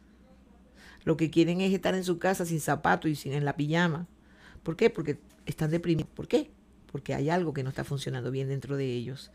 [1.03, 4.07] Lo que quieren es estar en su casa sin zapatos y sin en la pijama.
[4.63, 4.89] ¿Por qué?
[4.89, 6.09] Porque están deprimidos.
[6.13, 6.51] ¿Por qué?
[6.91, 9.31] Porque hay algo que no está funcionando bien dentro de ellos.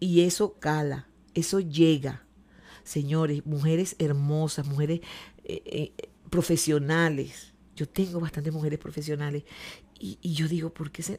[0.00, 2.24] Y eso cala, eso llega.
[2.82, 5.00] Señores, mujeres hermosas, mujeres
[5.44, 5.92] eh, eh,
[6.30, 7.52] profesionales.
[7.76, 9.44] Yo tengo bastantes mujeres profesionales
[9.98, 11.18] y, y yo digo, ¿por qué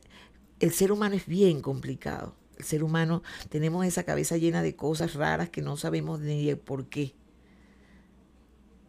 [0.60, 2.36] el ser humano es bien complicado?
[2.58, 6.56] El ser humano tenemos esa cabeza llena de cosas raras que no sabemos ni de
[6.56, 7.16] por qué.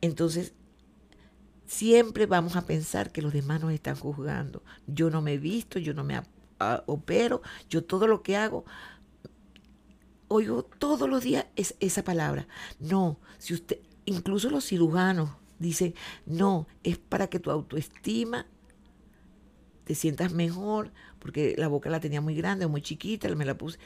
[0.00, 0.54] Entonces,
[1.66, 4.62] siempre vamos a pensar que los demás nos están juzgando.
[4.86, 6.20] Yo no me he visto, yo no me
[6.86, 8.64] opero, yo todo lo que hago,
[10.28, 12.46] oigo todos los días es esa palabra.
[12.78, 15.94] No, si usted, incluso los cirujanos dicen,
[16.24, 18.46] no, es para que tu autoestima
[19.84, 20.92] te sientas mejor,
[21.26, 23.80] porque la boca la tenía muy grande o muy chiquita, me la puse.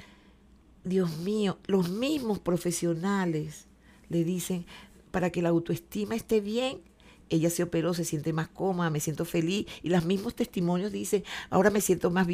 [0.85, 3.67] Dios mío, los mismos profesionales
[4.11, 4.67] le dicen,
[5.11, 6.83] para que la autoestima esté bien,
[7.31, 9.67] ella se operó, se siente más cómoda, me siento feliz.
[9.83, 12.27] Y los mismos testimonios dicen, ahora me siento más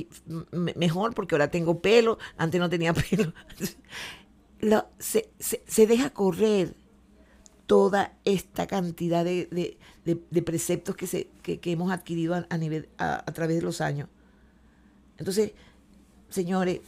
[0.74, 3.32] mejor porque ahora tengo pelo, antes no tenía pelo.
[4.98, 6.74] se, deja correr
[7.68, 9.78] toda esta cantidad de,
[10.44, 14.08] preceptos que, se, que, hemos adquirido a, nivel, a, través de los años.
[15.18, 15.52] Entonces,
[16.28, 16.80] señores,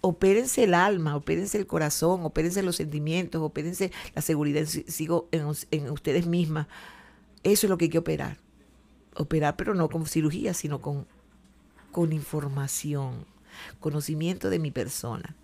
[0.00, 6.26] opérense el alma, opérense el corazón, opérense los sentimientos, opérense la seguridad sigo en, ustedes
[6.26, 6.68] mismas
[7.52, 8.38] eso es lo que hay que operar.
[9.14, 11.06] Operar, pero no con cirugía, sino con,
[11.92, 13.24] con información,
[13.78, 15.36] conocimiento de mi persona.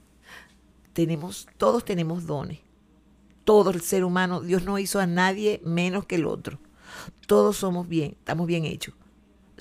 [0.95, 2.59] Tenemos, todos tenemos dones.
[3.45, 6.59] Todo el ser humano, Dios no hizo a nadie menos que el otro.
[7.29, 8.95] Todos somos bien, estamos bien hechos.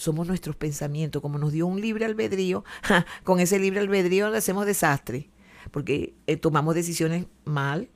[0.01, 2.63] Somos nuestros pensamientos, como nos dio un libre albedrío,
[3.23, 5.29] con ese libre albedrío le hacemos desastre,
[5.69, 7.87] porque eh, tomamos decisiones mal,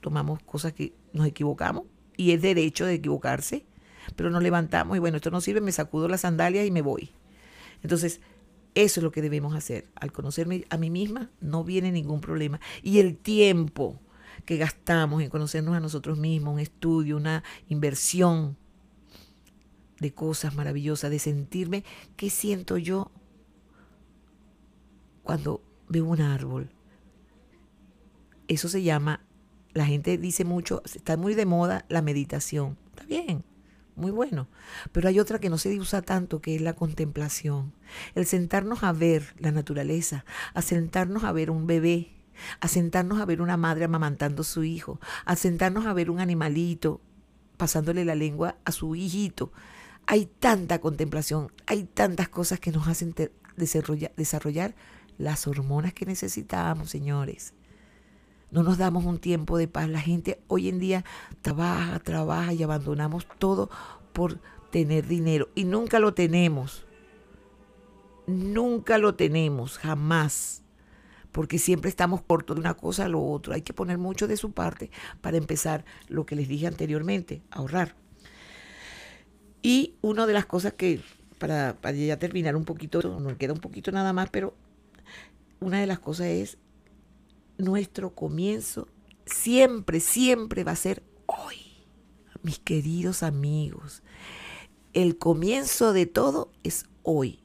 [0.00, 1.82] tomamos cosas que nos equivocamos,
[2.16, 3.66] y es derecho de equivocarse,
[4.14, 7.10] pero nos levantamos y bueno, esto no sirve, me sacudo las sandalias y me voy.
[7.82, 8.20] Entonces,
[8.76, 9.88] eso es lo que debemos hacer.
[9.96, 12.60] Al conocerme a mí misma, no viene ningún problema.
[12.84, 13.98] Y el tiempo
[14.44, 18.56] que gastamos en conocernos a nosotros mismos, un estudio, una inversión
[20.00, 21.84] de cosas maravillosas, de sentirme,
[22.16, 23.10] ¿qué siento yo
[25.22, 26.70] cuando veo un árbol?
[28.46, 29.24] Eso se llama,
[29.74, 32.78] la gente dice mucho, está muy de moda la meditación.
[32.90, 33.44] Está bien,
[33.94, 34.48] muy bueno.
[34.92, 37.72] Pero hay otra que no se usa tanto, que es la contemplación.
[38.14, 40.24] El sentarnos a ver la naturaleza,
[40.54, 42.14] a sentarnos a ver un bebé,
[42.60, 46.20] a sentarnos a ver una madre amamantando a su hijo, a sentarnos a ver un
[46.20, 47.00] animalito
[47.56, 49.52] pasándole la lengua a su hijito.
[50.10, 53.14] Hay tanta contemplación, hay tantas cosas que nos hacen
[53.58, 54.74] desarrollar, desarrollar
[55.18, 57.52] las hormonas que necesitamos, señores.
[58.50, 59.86] No nos damos un tiempo de paz.
[59.90, 61.04] La gente hoy en día
[61.42, 63.68] trabaja, trabaja y abandonamos todo
[64.14, 64.40] por
[64.70, 65.50] tener dinero.
[65.54, 66.86] Y nunca lo tenemos.
[68.26, 70.62] Nunca lo tenemos, jamás.
[71.32, 73.52] Porque siempre estamos cortos de una cosa a lo otro.
[73.52, 74.90] Hay que poner mucho de su parte
[75.20, 78.07] para empezar lo que les dije anteriormente, ahorrar.
[79.62, 81.00] Y una de las cosas que,
[81.38, 84.54] para, para ya terminar un poquito, nos queda un poquito nada más, pero
[85.60, 86.58] una de las cosas es
[87.58, 88.88] nuestro comienzo
[89.26, 91.56] siempre, siempre va a ser hoy,
[92.42, 94.02] mis queridos amigos.
[94.92, 97.40] El comienzo de todo es hoy.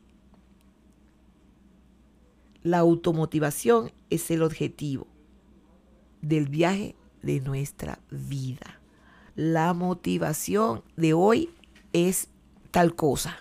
[2.61, 5.07] La automotivación es el objetivo
[6.22, 8.80] del viaje de nuestra vida.
[9.36, 11.49] La motivación de hoy
[11.93, 12.29] es
[12.71, 13.37] tal cosa.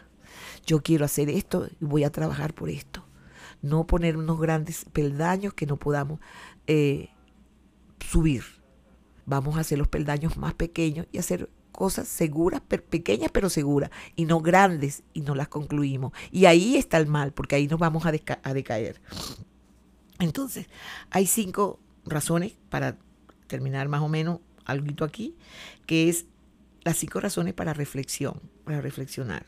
[0.67, 3.05] Yo quiero hacer esto y voy a trabajar por esto.
[3.63, 6.21] No poner unos grandes peldaños que no podamos
[6.67, 7.09] eh,
[8.01, 8.45] subir.
[9.27, 14.27] Vamos a hacer los peldaños más pequeños y hacer cosas seguras, pequeñas pero seguras, y
[14.27, 16.13] no grandes y no las concluimos.
[16.31, 19.01] Y ahí está el mal, porque ahí nos vamos a, a decaer.
[20.19, 20.67] Entonces,
[21.11, 22.99] hay cinco razones para
[23.47, 25.37] terminar más o menos algo aquí,
[25.87, 26.27] que es
[26.83, 29.47] las cinco razones para reflexión, para reflexionar.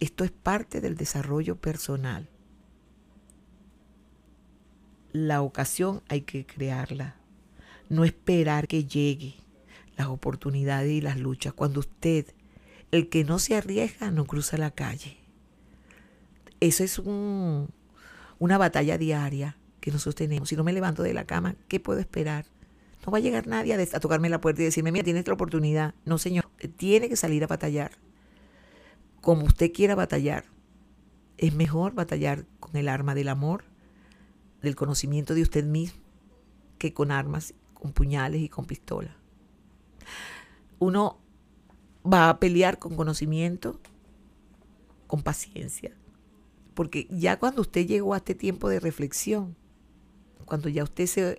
[0.00, 2.28] esto es parte del desarrollo personal
[5.12, 7.16] la ocasión hay que crearla,
[7.88, 9.36] no esperar que llegue
[9.96, 11.52] las oportunidades y las luchas.
[11.52, 12.26] Cuando usted,
[12.90, 15.16] el que no se arriesga, no cruza la calle.
[16.60, 17.68] Eso es un,
[18.38, 20.48] una batalla diaria que nosotros tenemos.
[20.48, 22.46] Si no me levanto de la cama, ¿qué puedo esperar?
[23.06, 25.94] No va a llegar nadie a, tocarme la puerta y decirme, mira, tienes otra oportunidad.
[26.04, 27.92] No, señor, tiene que salir a batallar.
[29.20, 30.44] Como usted quiera batallar.
[31.36, 33.64] Es mejor batallar con el arma del amor
[34.60, 36.02] del conocimiento de usted mismo
[36.78, 39.16] que con armas, con puñales y con pistola.
[40.78, 41.18] Uno
[42.10, 43.80] va a pelear con conocimiento,
[45.06, 45.92] con paciencia,
[46.74, 49.56] porque ya cuando usted llegó a este tiempo de reflexión,
[50.44, 51.38] cuando ya usted se,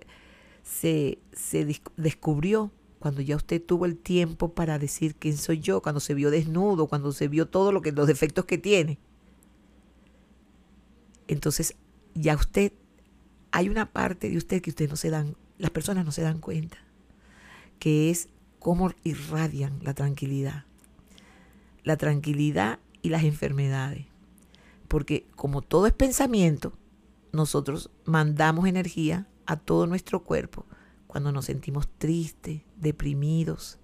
[0.69, 5.99] se, se descubrió, cuando ya usted tuvo el tiempo para decir quién soy yo, cuando
[5.99, 8.99] se vio desnudo, cuando se vio todo lo que los defectos que tiene.
[11.27, 11.75] Entonces,
[12.13, 12.73] ya usted
[13.51, 16.39] hay una parte de usted que ustedes no se dan, las personas no se dan
[16.39, 16.77] cuenta,
[17.79, 18.27] que es
[18.59, 20.65] cómo irradian la tranquilidad.
[21.83, 24.05] La tranquilidad y las enfermedades.
[24.87, 26.73] Porque como todo es pensamiento,
[27.31, 30.67] nosotros mandamos energía a todo nuestro cuerpo
[31.07, 33.79] cuando nos sentimos tristes, deprimidos,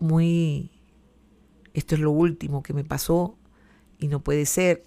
[0.00, 0.72] muy,
[1.72, 3.38] esto es lo último que me pasó
[4.00, 4.82] y no puede ser,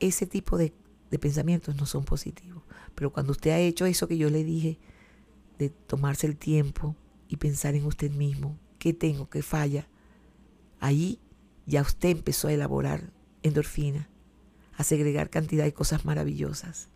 [0.00, 0.74] ese tipo de,
[1.20, 2.64] pensamientos no son positivos.
[2.96, 4.80] Pero cuando usted ha hecho eso que yo le dije,
[5.58, 6.96] de tomarse el tiempo
[7.28, 8.58] y pensar en usted mismo.
[8.80, 9.30] ¿Qué tengo?
[9.30, 9.86] ¿Qué falla?
[10.80, 11.20] Ahí
[11.64, 13.12] ya usted empezó a elaborar
[13.44, 14.08] endorfina,
[14.76, 16.88] a segregar cantidad de cosas maravillosas.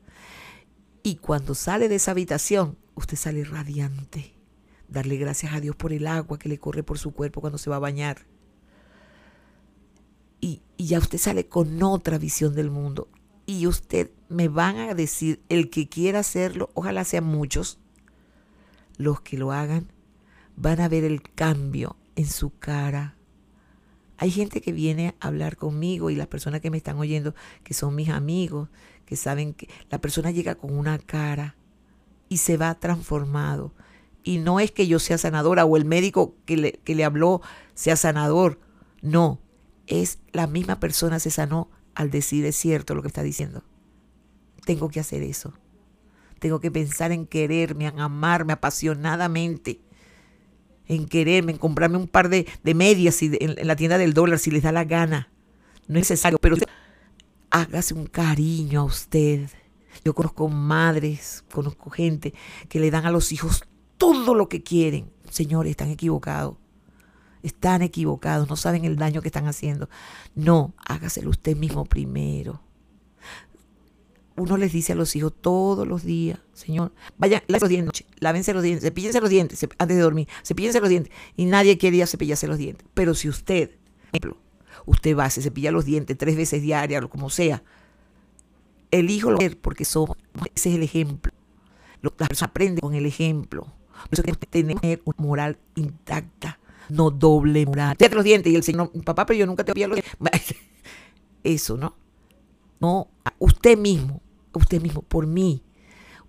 [1.02, 4.34] Y cuando sale de esa habitación, usted sale radiante.
[4.88, 7.70] Darle gracias a Dios por el agua que le corre por su cuerpo cuando se
[7.70, 8.26] va a bañar.
[10.40, 13.08] Y, ya usted sale con otra visión del mundo.
[13.46, 17.78] Y usted me van a decir, el que quiera hacerlo, ojalá sean muchos,
[18.96, 19.92] los que lo hagan,
[20.56, 23.15] van a ver el cambio en su cara.
[24.18, 27.74] Hay gente que viene a hablar conmigo y las personas que me están oyendo, que
[27.74, 28.68] son mis amigos,
[29.04, 31.56] que saben que la persona llega con una cara
[32.28, 33.74] y se va transformado.
[34.22, 37.42] Y no es que yo sea sanadora o el médico que le, que le habló
[37.74, 38.58] sea sanador.
[39.02, 39.40] No,
[39.86, 43.62] es la misma persona se sanó al decir es cierto lo que está diciendo.
[44.64, 45.54] Tengo que hacer eso.
[46.38, 49.80] Tengo que pensar en quererme, en amarme apasionadamente,
[50.88, 54.50] en quererme, en comprarme un par de, medias en, en, la tienda del dólar si
[54.50, 55.30] les da la gana.
[55.88, 56.56] No es necesario, pero
[57.50, 59.48] hágase un cariño a usted.
[60.04, 62.34] Yo conozco madres, conozco gente
[62.68, 63.64] que le dan a los hijos
[63.96, 65.10] todo lo que quieren.
[65.30, 66.56] Señores, están equivocados.
[67.42, 69.88] Están equivocados, no saben el daño que están haciendo.
[70.34, 72.65] No, hágaselo usted mismo primero
[74.36, 78.54] uno les dice a los hijos todos los días, Señor, vayan, lávense los dientes, lávense
[78.54, 81.12] los dientes, cepillense los dientes antes de dormir, cepillense los dientes.
[81.36, 82.86] Y nadie quería cepillarse los dientes.
[82.94, 83.70] Pero si usted,
[84.12, 84.36] ejemplo,
[84.84, 87.62] usted va, se cepilla los dientes tres veces diarias, o como sea,
[88.90, 90.16] el hijo lo porque somos,
[90.54, 91.32] ese es el ejemplo.
[92.02, 93.62] Las personas aprenden con el ejemplo.
[93.62, 96.58] Por eso que tenemos que tener una moral intacta,
[96.88, 97.96] no doble moral.
[97.98, 100.56] los dientes y el Señor, papá, pero yo nunca te voy los dientes.
[101.42, 101.96] Eso, ¿no?
[102.80, 103.08] No,
[103.38, 104.20] usted mismo,
[104.58, 105.62] usted mismo, por mí.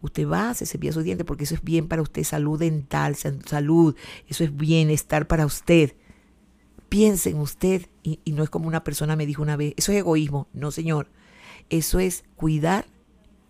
[0.02, 3.96] Usted va, se cepilla sus dientes porque eso es bien para usted, salud dental, salud,
[4.28, 5.96] eso es bienestar para usted.
[6.88, 9.92] Piense en usted y, y no es como una persona me dijo una vez, eso
[9.92, 11.10] es egoísmo, no señor,
[11.70, 12.86] eso es cuidar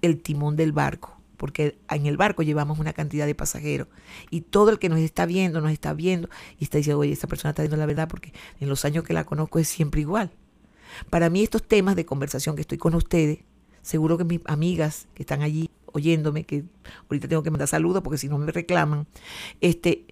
[0.02, 3.88] el timón del barco, porque en el barco llevamos una cantidad de pasajeros
[4.30, 7.28] y todo el que nos está viendo, nos está viendo y está diciendo, oye, esta
[7.28, 10.32] persona está diciendo la verdad porque en los años que la conozco es siempre igual.
[11.10, 13.40] Para mí estos temas de conversación que estoy con ustedes
[13.88, 16.66] Seguro que mis amigas que están allí oyéndome, que
[17.10, 19.08] ahorita tengo que mandar saludos porque si no me reclaman,
[19.62, 20.06] este,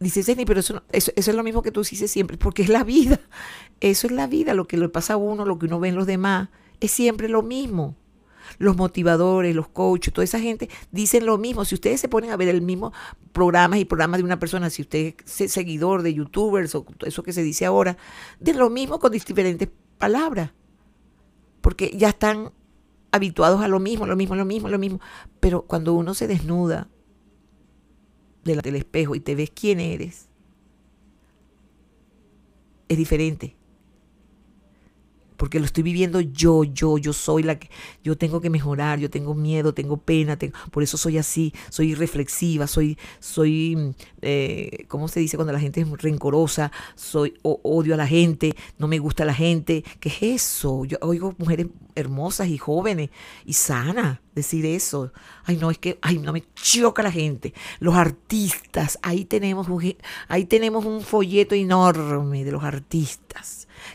[0.00, 2.82] dice Ceni, pero eso, eso, es lo mismo que tú dices siempre, porque es la
[2.82, 3.20] vida.
[3.78, 5.94] Eso es la vida, lo que le pasa a uno, lo que uno ve en
[5.94, 6.48] los demás,
[6.80, 7.94] es siempre lo mismo.
[8.58, 11.64] Los motivadores, los coaches, toda esa gente dicen lo mismo.
[11.64, 12.92] Si ustedes se ponen a ver el mismo
[13.32, 17.32] programa y programa de una persona, si usted es seguidor de youtubers o eso que
[17.32, 17.96] se dice ahora,
[18.40, 20.50] de lo mismo con diferentes palabras.
[21.60, 22.50] Porque ya están
[23.14, 25.00] habituados a lo mismo, lo mismo, lo mismo, lo mismo.
[25.38, 26.88] Pero cuando uno se desnuda
[28.42, 30.28] del espejo y te ves quién eres,
[32.88, 33.56] es diferente
[35.36, 37.70] porque lo estoy viviendo yo, yo, yo soy la que,
[38.02, 41.94] yo tengo que mejorar, yo tengo miedo, tengo pena, tengo, por eso soy así, soy
[41.94, 46.70] reflexiva, soy, soy, eh, ¿cómo se dice cuando la gente es rencorosa?
[46.94, 50.84] Soy, odio a la gente, no me gusta la gente, ¿qué es eso?
[50.84, 53.10] Yo oigo mujeres hermosas y jóvenes
[53.44, 55.12] y sanas decir eso.
[55.44, 57.54] Ay, no, es que, ay, no me choca la gente.
[57.78, 59.68] Los artistas, ahí tenemos
[60.28, 63.23] ahí tenemos un folleto enorme de los artistas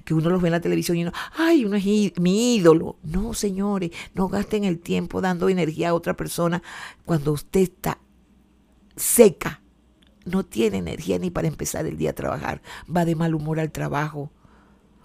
[0.03, 1.85] que uno los ve en la televisión y uno, ay, uno es
[2.19, 2.97] mi ídolo.
[3.03, 6.61] No, señores, no gasten el tiempo dando energía a otra persona
[7.05, 7.99] cuando usted está
[8.95, 9.61] seca.
[10.25, 12.61] No tiene energía ni para empezar el día a trabajar.
[12.93, 14.31] Va de mal humor al trabajo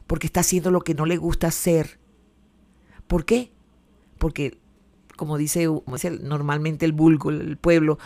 [0.06, 1.98] porque está haciendo lo que no le gusta hacer.
[3.06, 3.52] ¿Por qué?
[4.18, 4.58] Porque,
[5.16, 5.68] como dice,
[6.20, 7.98] normalmente el vulgo, el pueblo,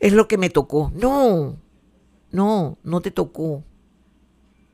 [0.00, 0.92] es lo que me tocó.
[0.94, 1.56] No,
[2.30, 3.64] no, no te tocó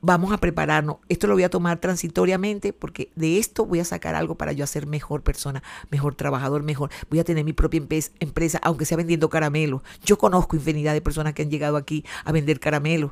[0.05, 0.97] vamos a prepararnos.
[1.09, 4.63] Esto lo voy a tomar transitoriamente porque de esto voy a sacar algo para yo
[4.63, 6.91] hacer mejor persona, mejor trabajador, mejor.
[7.09, 7.79] Voy a tener mi propia
[8.19, 9.81] empresa, aunque sea vendiendo caramelos.
[10.03, 13.11] Yo conozco infinidad de personas que han llegado aquí a vender caramelos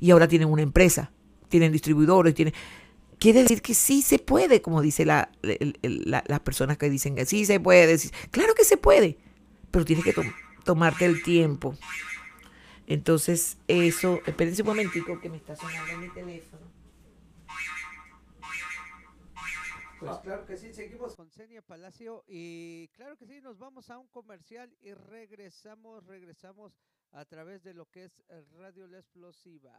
[0.00, 1.10] y ahora tienen una empresa,
[1.48, 2.54] tienen distribuidores, tienen...
[3.18, 7.44] Quiere decir que sí se puede, como dice la, las personas que dicen que sí
[7.46, 7.98] se puede.
[8.30, 9.18] Claro que se puede,
[9.72, 10.14] pero tienes que
[10.62, 11.76] tomarte el tiempo.
[12.90, 16.66] Entonces, eso, espérense un momentico que me está sonando mi teléfono.
[20.00, 23.98] Pues claro que sí, seguimos con Senia Palacio y claro que sí, nos vamos a
[23.98, 26.78] un comercial y regresamos, regresamos
[27.12, 28.22] a través de lo que es
[28.56, 29.78] Radio La Explosiva.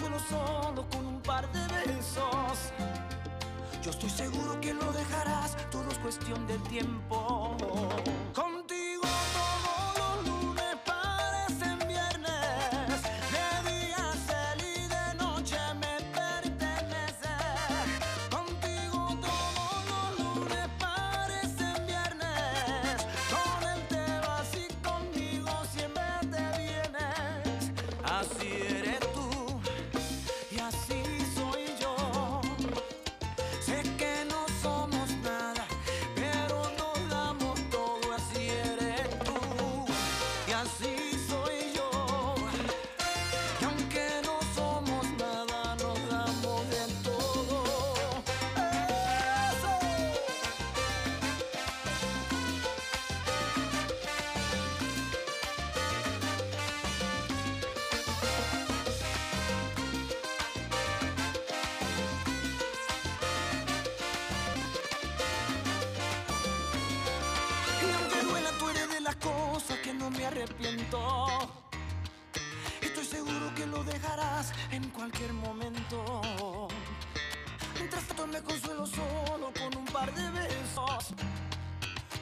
[0.19, 2.71] solo con un par de besos.
[3.83, 7.50] Yo estoy seguro que lo dejarás, todo es cuestión de tiempo.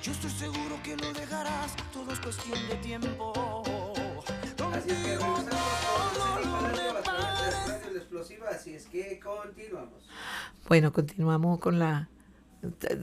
[0.02, 3.34] Yo estoy seguro que lo dejarás, todo es cuestión de tiempo.
[4.74, 5.56] Así es que Contigo
[6.16, 10.08] todo lo Separando me a través de parece- Radio La Explosiva, así es que continuamos.
[10.68, 12.08] Bueno, continuamos con la...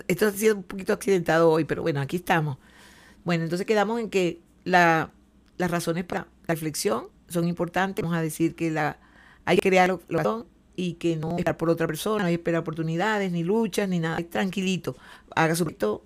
[0.09, 2.59] Esto ha sido un poquito accidentado hoy, pero bueno, aquí estamos.
[3.25, 5.11] Bueno, entonces quedamos en que la,
[5.59, 8.03] las razones para la reflexión son importantes.
[8.03, 8.99] Vamos a decir que la,
[9.45, 12.41] hay que crear la razón y que no esperar por otra persona, no hay que
[12.41, 14.19] esperar oportunidades, ni luchas, ni nada.
[14.29, 14.95] Tranquilito,
[15.35, 16.05] haga su proyecto,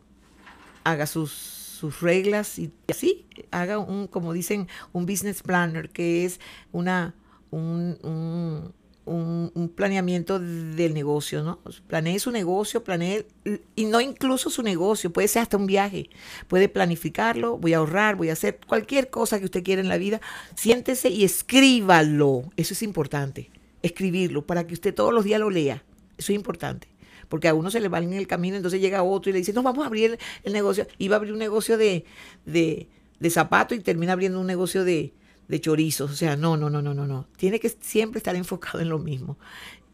[0.84, 6.40] haga sus, sus reglas y así, haga un, como dicen, un business planner, que es
[6.72, 7.14] una,
[7.50, 8.72] un, un,
[9.06, 11.58] un- un planeamiento del negocio, ¿no?
[11.88, 13.26] Planee su negocio, planee,
[13.74, 16.10] y no incluso su negocio, puede ser hasta un viaje,
[16.48, 19.96] puede planificarlo, voy a ahorrar, voy a hacer cualquier cosa que usted quiera en la
[19.98, 20.20] vida,
[20.54, 23.50] siéntese y escríbalo, eso es importante,
[23.82, 25.82] escribirlo, para que usted todos los días lo lea,
[26.18, 26.89] eso es importante
[27.30, 29.52] porque a uno se le va en el camino, entonces llega otro y le dice,
[29.52, 30.86] no, vamos a abrir el, negocio.
[30.98, 32.04] Iba a abrir un negocio de,
[32.44, 32.88] de,
[33.20, 35.14] y termina abriendo un negocio de,
[35.60, 36.10] chorizos.
[36.10, 37.28] O sea, no, no, no, no, no, no.
[37.36, 39.38] Tiene que siempre estar enfocado en lo mismo.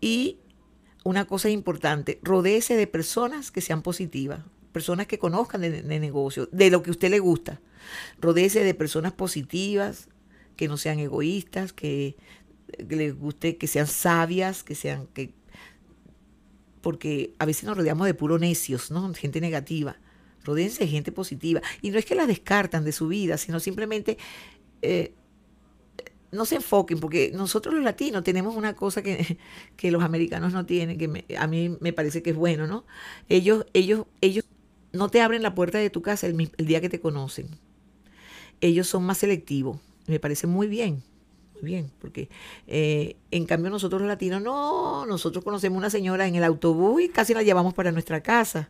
[0.01, 0.39] Y
[1.05, 4.41] una cosa importante, rodéese de personas que sean positivas,
[4.73, 7.61] personas que conozcan de, negocio, de lo que a usted le gusta.
[8.19, 10.09] Rodéese de personas positivas,
[10.57, 12.17] que no sean egoístas, que,
[12.89, 15.35] que les guste, que sean sabias, que sean, que
[16.87, 19.13] porque a veces nos rodeamos de puro necios, ¿no?
[19.13, 19.97] Gente negativa.
[20.45, 21.61] Rodéense de gente positiva.
[21.83, 24.19] Y no es que la descartan de su vida, sino simplemente
[24.83, 25.13] eh,
[26.31, 29.39] no se enfoquen, porque nosotros los latinos tenemos una cosa que,
[29.77, 32.85] que los americanos no tienen, que me- a mí me parece que es bueno, ¿no?
[33.29, 34.45] Ellos, ellos, ellos
[34.93, 37.49] no te abren la puerta de tu casa el, el día que te conocen.
[38.61, 39.79] Ellos son más selectivos.
[40.07, 41.03] Me parece muy bien,
[41.61, 42.29] muy bien, porque
[42.67, 47.09] eh, en cambio nosotros los latinos, no, nosotros conocemos una señora en el autobús y
[47.09, 48.69] casi la llevamos para nuestra casa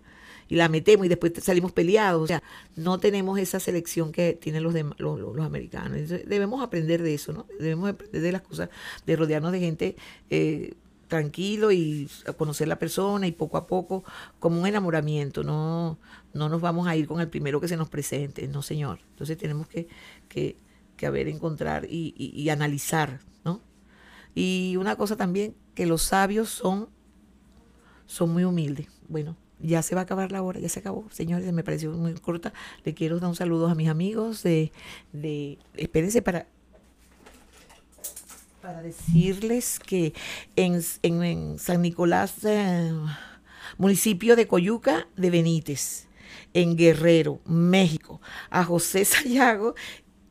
[0.48, 2.22] y la metemos y después salimos peleados.
[2.22, 2.42] O sea,
[2.76, 5.98] no tenemos esa selección que tienen los, dem- los, americanos.
[5.98, 7.46] Entonces, debemos aprender de eso, ¿no?
[7.58, 8.68] Debemos aprender de las cosas,
[9.06, 9.96] de rodearnos de gente
[10.30, 10.74] eh,
[11.08, 14.04] tranquilo y conocer la persona y poco a poco,
[14.38, 15.42] como un enamoramiento.
[15.42, 15.98] No,
[16.32, 19.00] no nos vamos a ir con el primero que se nos presente, no, señor.
[19.10, 19.88] Entonces tenemos que,
[20.28, 20.56] que,
[20.96, 23.60] que a ver, encontrar y, y- analizar, ¿no?
[24.34, 26.88] Y una cosa también, que los sabios son,
[28.06, 28.88] son muy humildes.
[29.08, 32.14] Bueno, ya se va a acabar la hora, ya se acabó, señores, me pareció muy
[32.14, 32.52] corta.
[32.84, 34.72] Le quiero dar un saludo a mis amigos de,
[35.12, 36.46] de espérense para
[38.60, 40.12] para decirles que
[40.56, 42.92] en, en- en San Nicolás, eh,
[43.78, 46.08] municipio de Coyuca de Benítez,
[46.52, 48.20] en Guerrero, México,
[48.50, 49.74] a José Sayago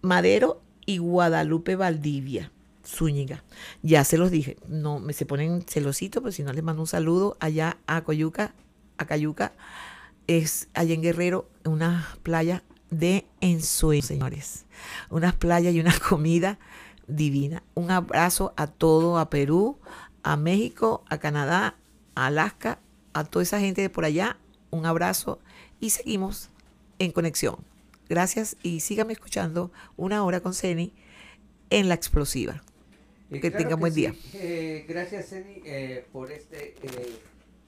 [0.05, 2.51] Madero y Guadalupe Valdivia.
[2.85, 3.43] Zúñiga.
[3.81, 6.87] Ya se los dije, no me se ponen celositos, pero si no les mando un
[6.87, 8.53] saludo allá a Coyuca,
[8.97, 9.53] a Cayuca,
[10.27, 14.65] es allá en Guerrero, una playa de ensueño, señores.
[15.09, 16.59] Unas playas y una comida
[17.07, 17.63] divina.
[17.73, 19.79] Un abrazo a todo, a Perú,
[20.23, 21.75] a México, a Canadá,
[22.15, 22.79] a Alaska,
[23.13, 24.37] a toda esa gente de por allá.
[24.71, 25.39] Un abrazo
[25.79, 26.49] y seguimos
[26.99, 27.57] en conexión.
[28.07, 30.93] Gracias y síganme escuchando una hora con Ceni
[31.69, 32.63] en La Explosiva.
[33.31, 34.01] Eh, que claro tengan buen sí.
[34.01, 34.15] día.
[34.33, 37.19] Eh, gracias, Ceni, eh, por este eh,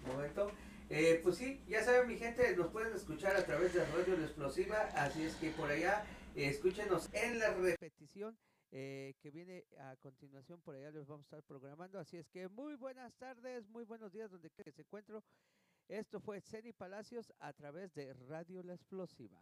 [0.06, 0.52] momento.
[0.90, 4.26] Eh, pues sí, ya saben, mi gente, nos pueden escuchar a través de Radio La
[4.26, 8.38] Explosiva, así es que por allá escúchenos en la repetición
[8.72, 12.48] eh, que viene a continuación, por allá les vamos a estar programando, así es que
[12.48, 15.24] muy buenas tardes, muy buenos días donde que se encuentro.
[15.90, 19.40] Esto fue Ceni Palacios a través de Radio La Explosiva.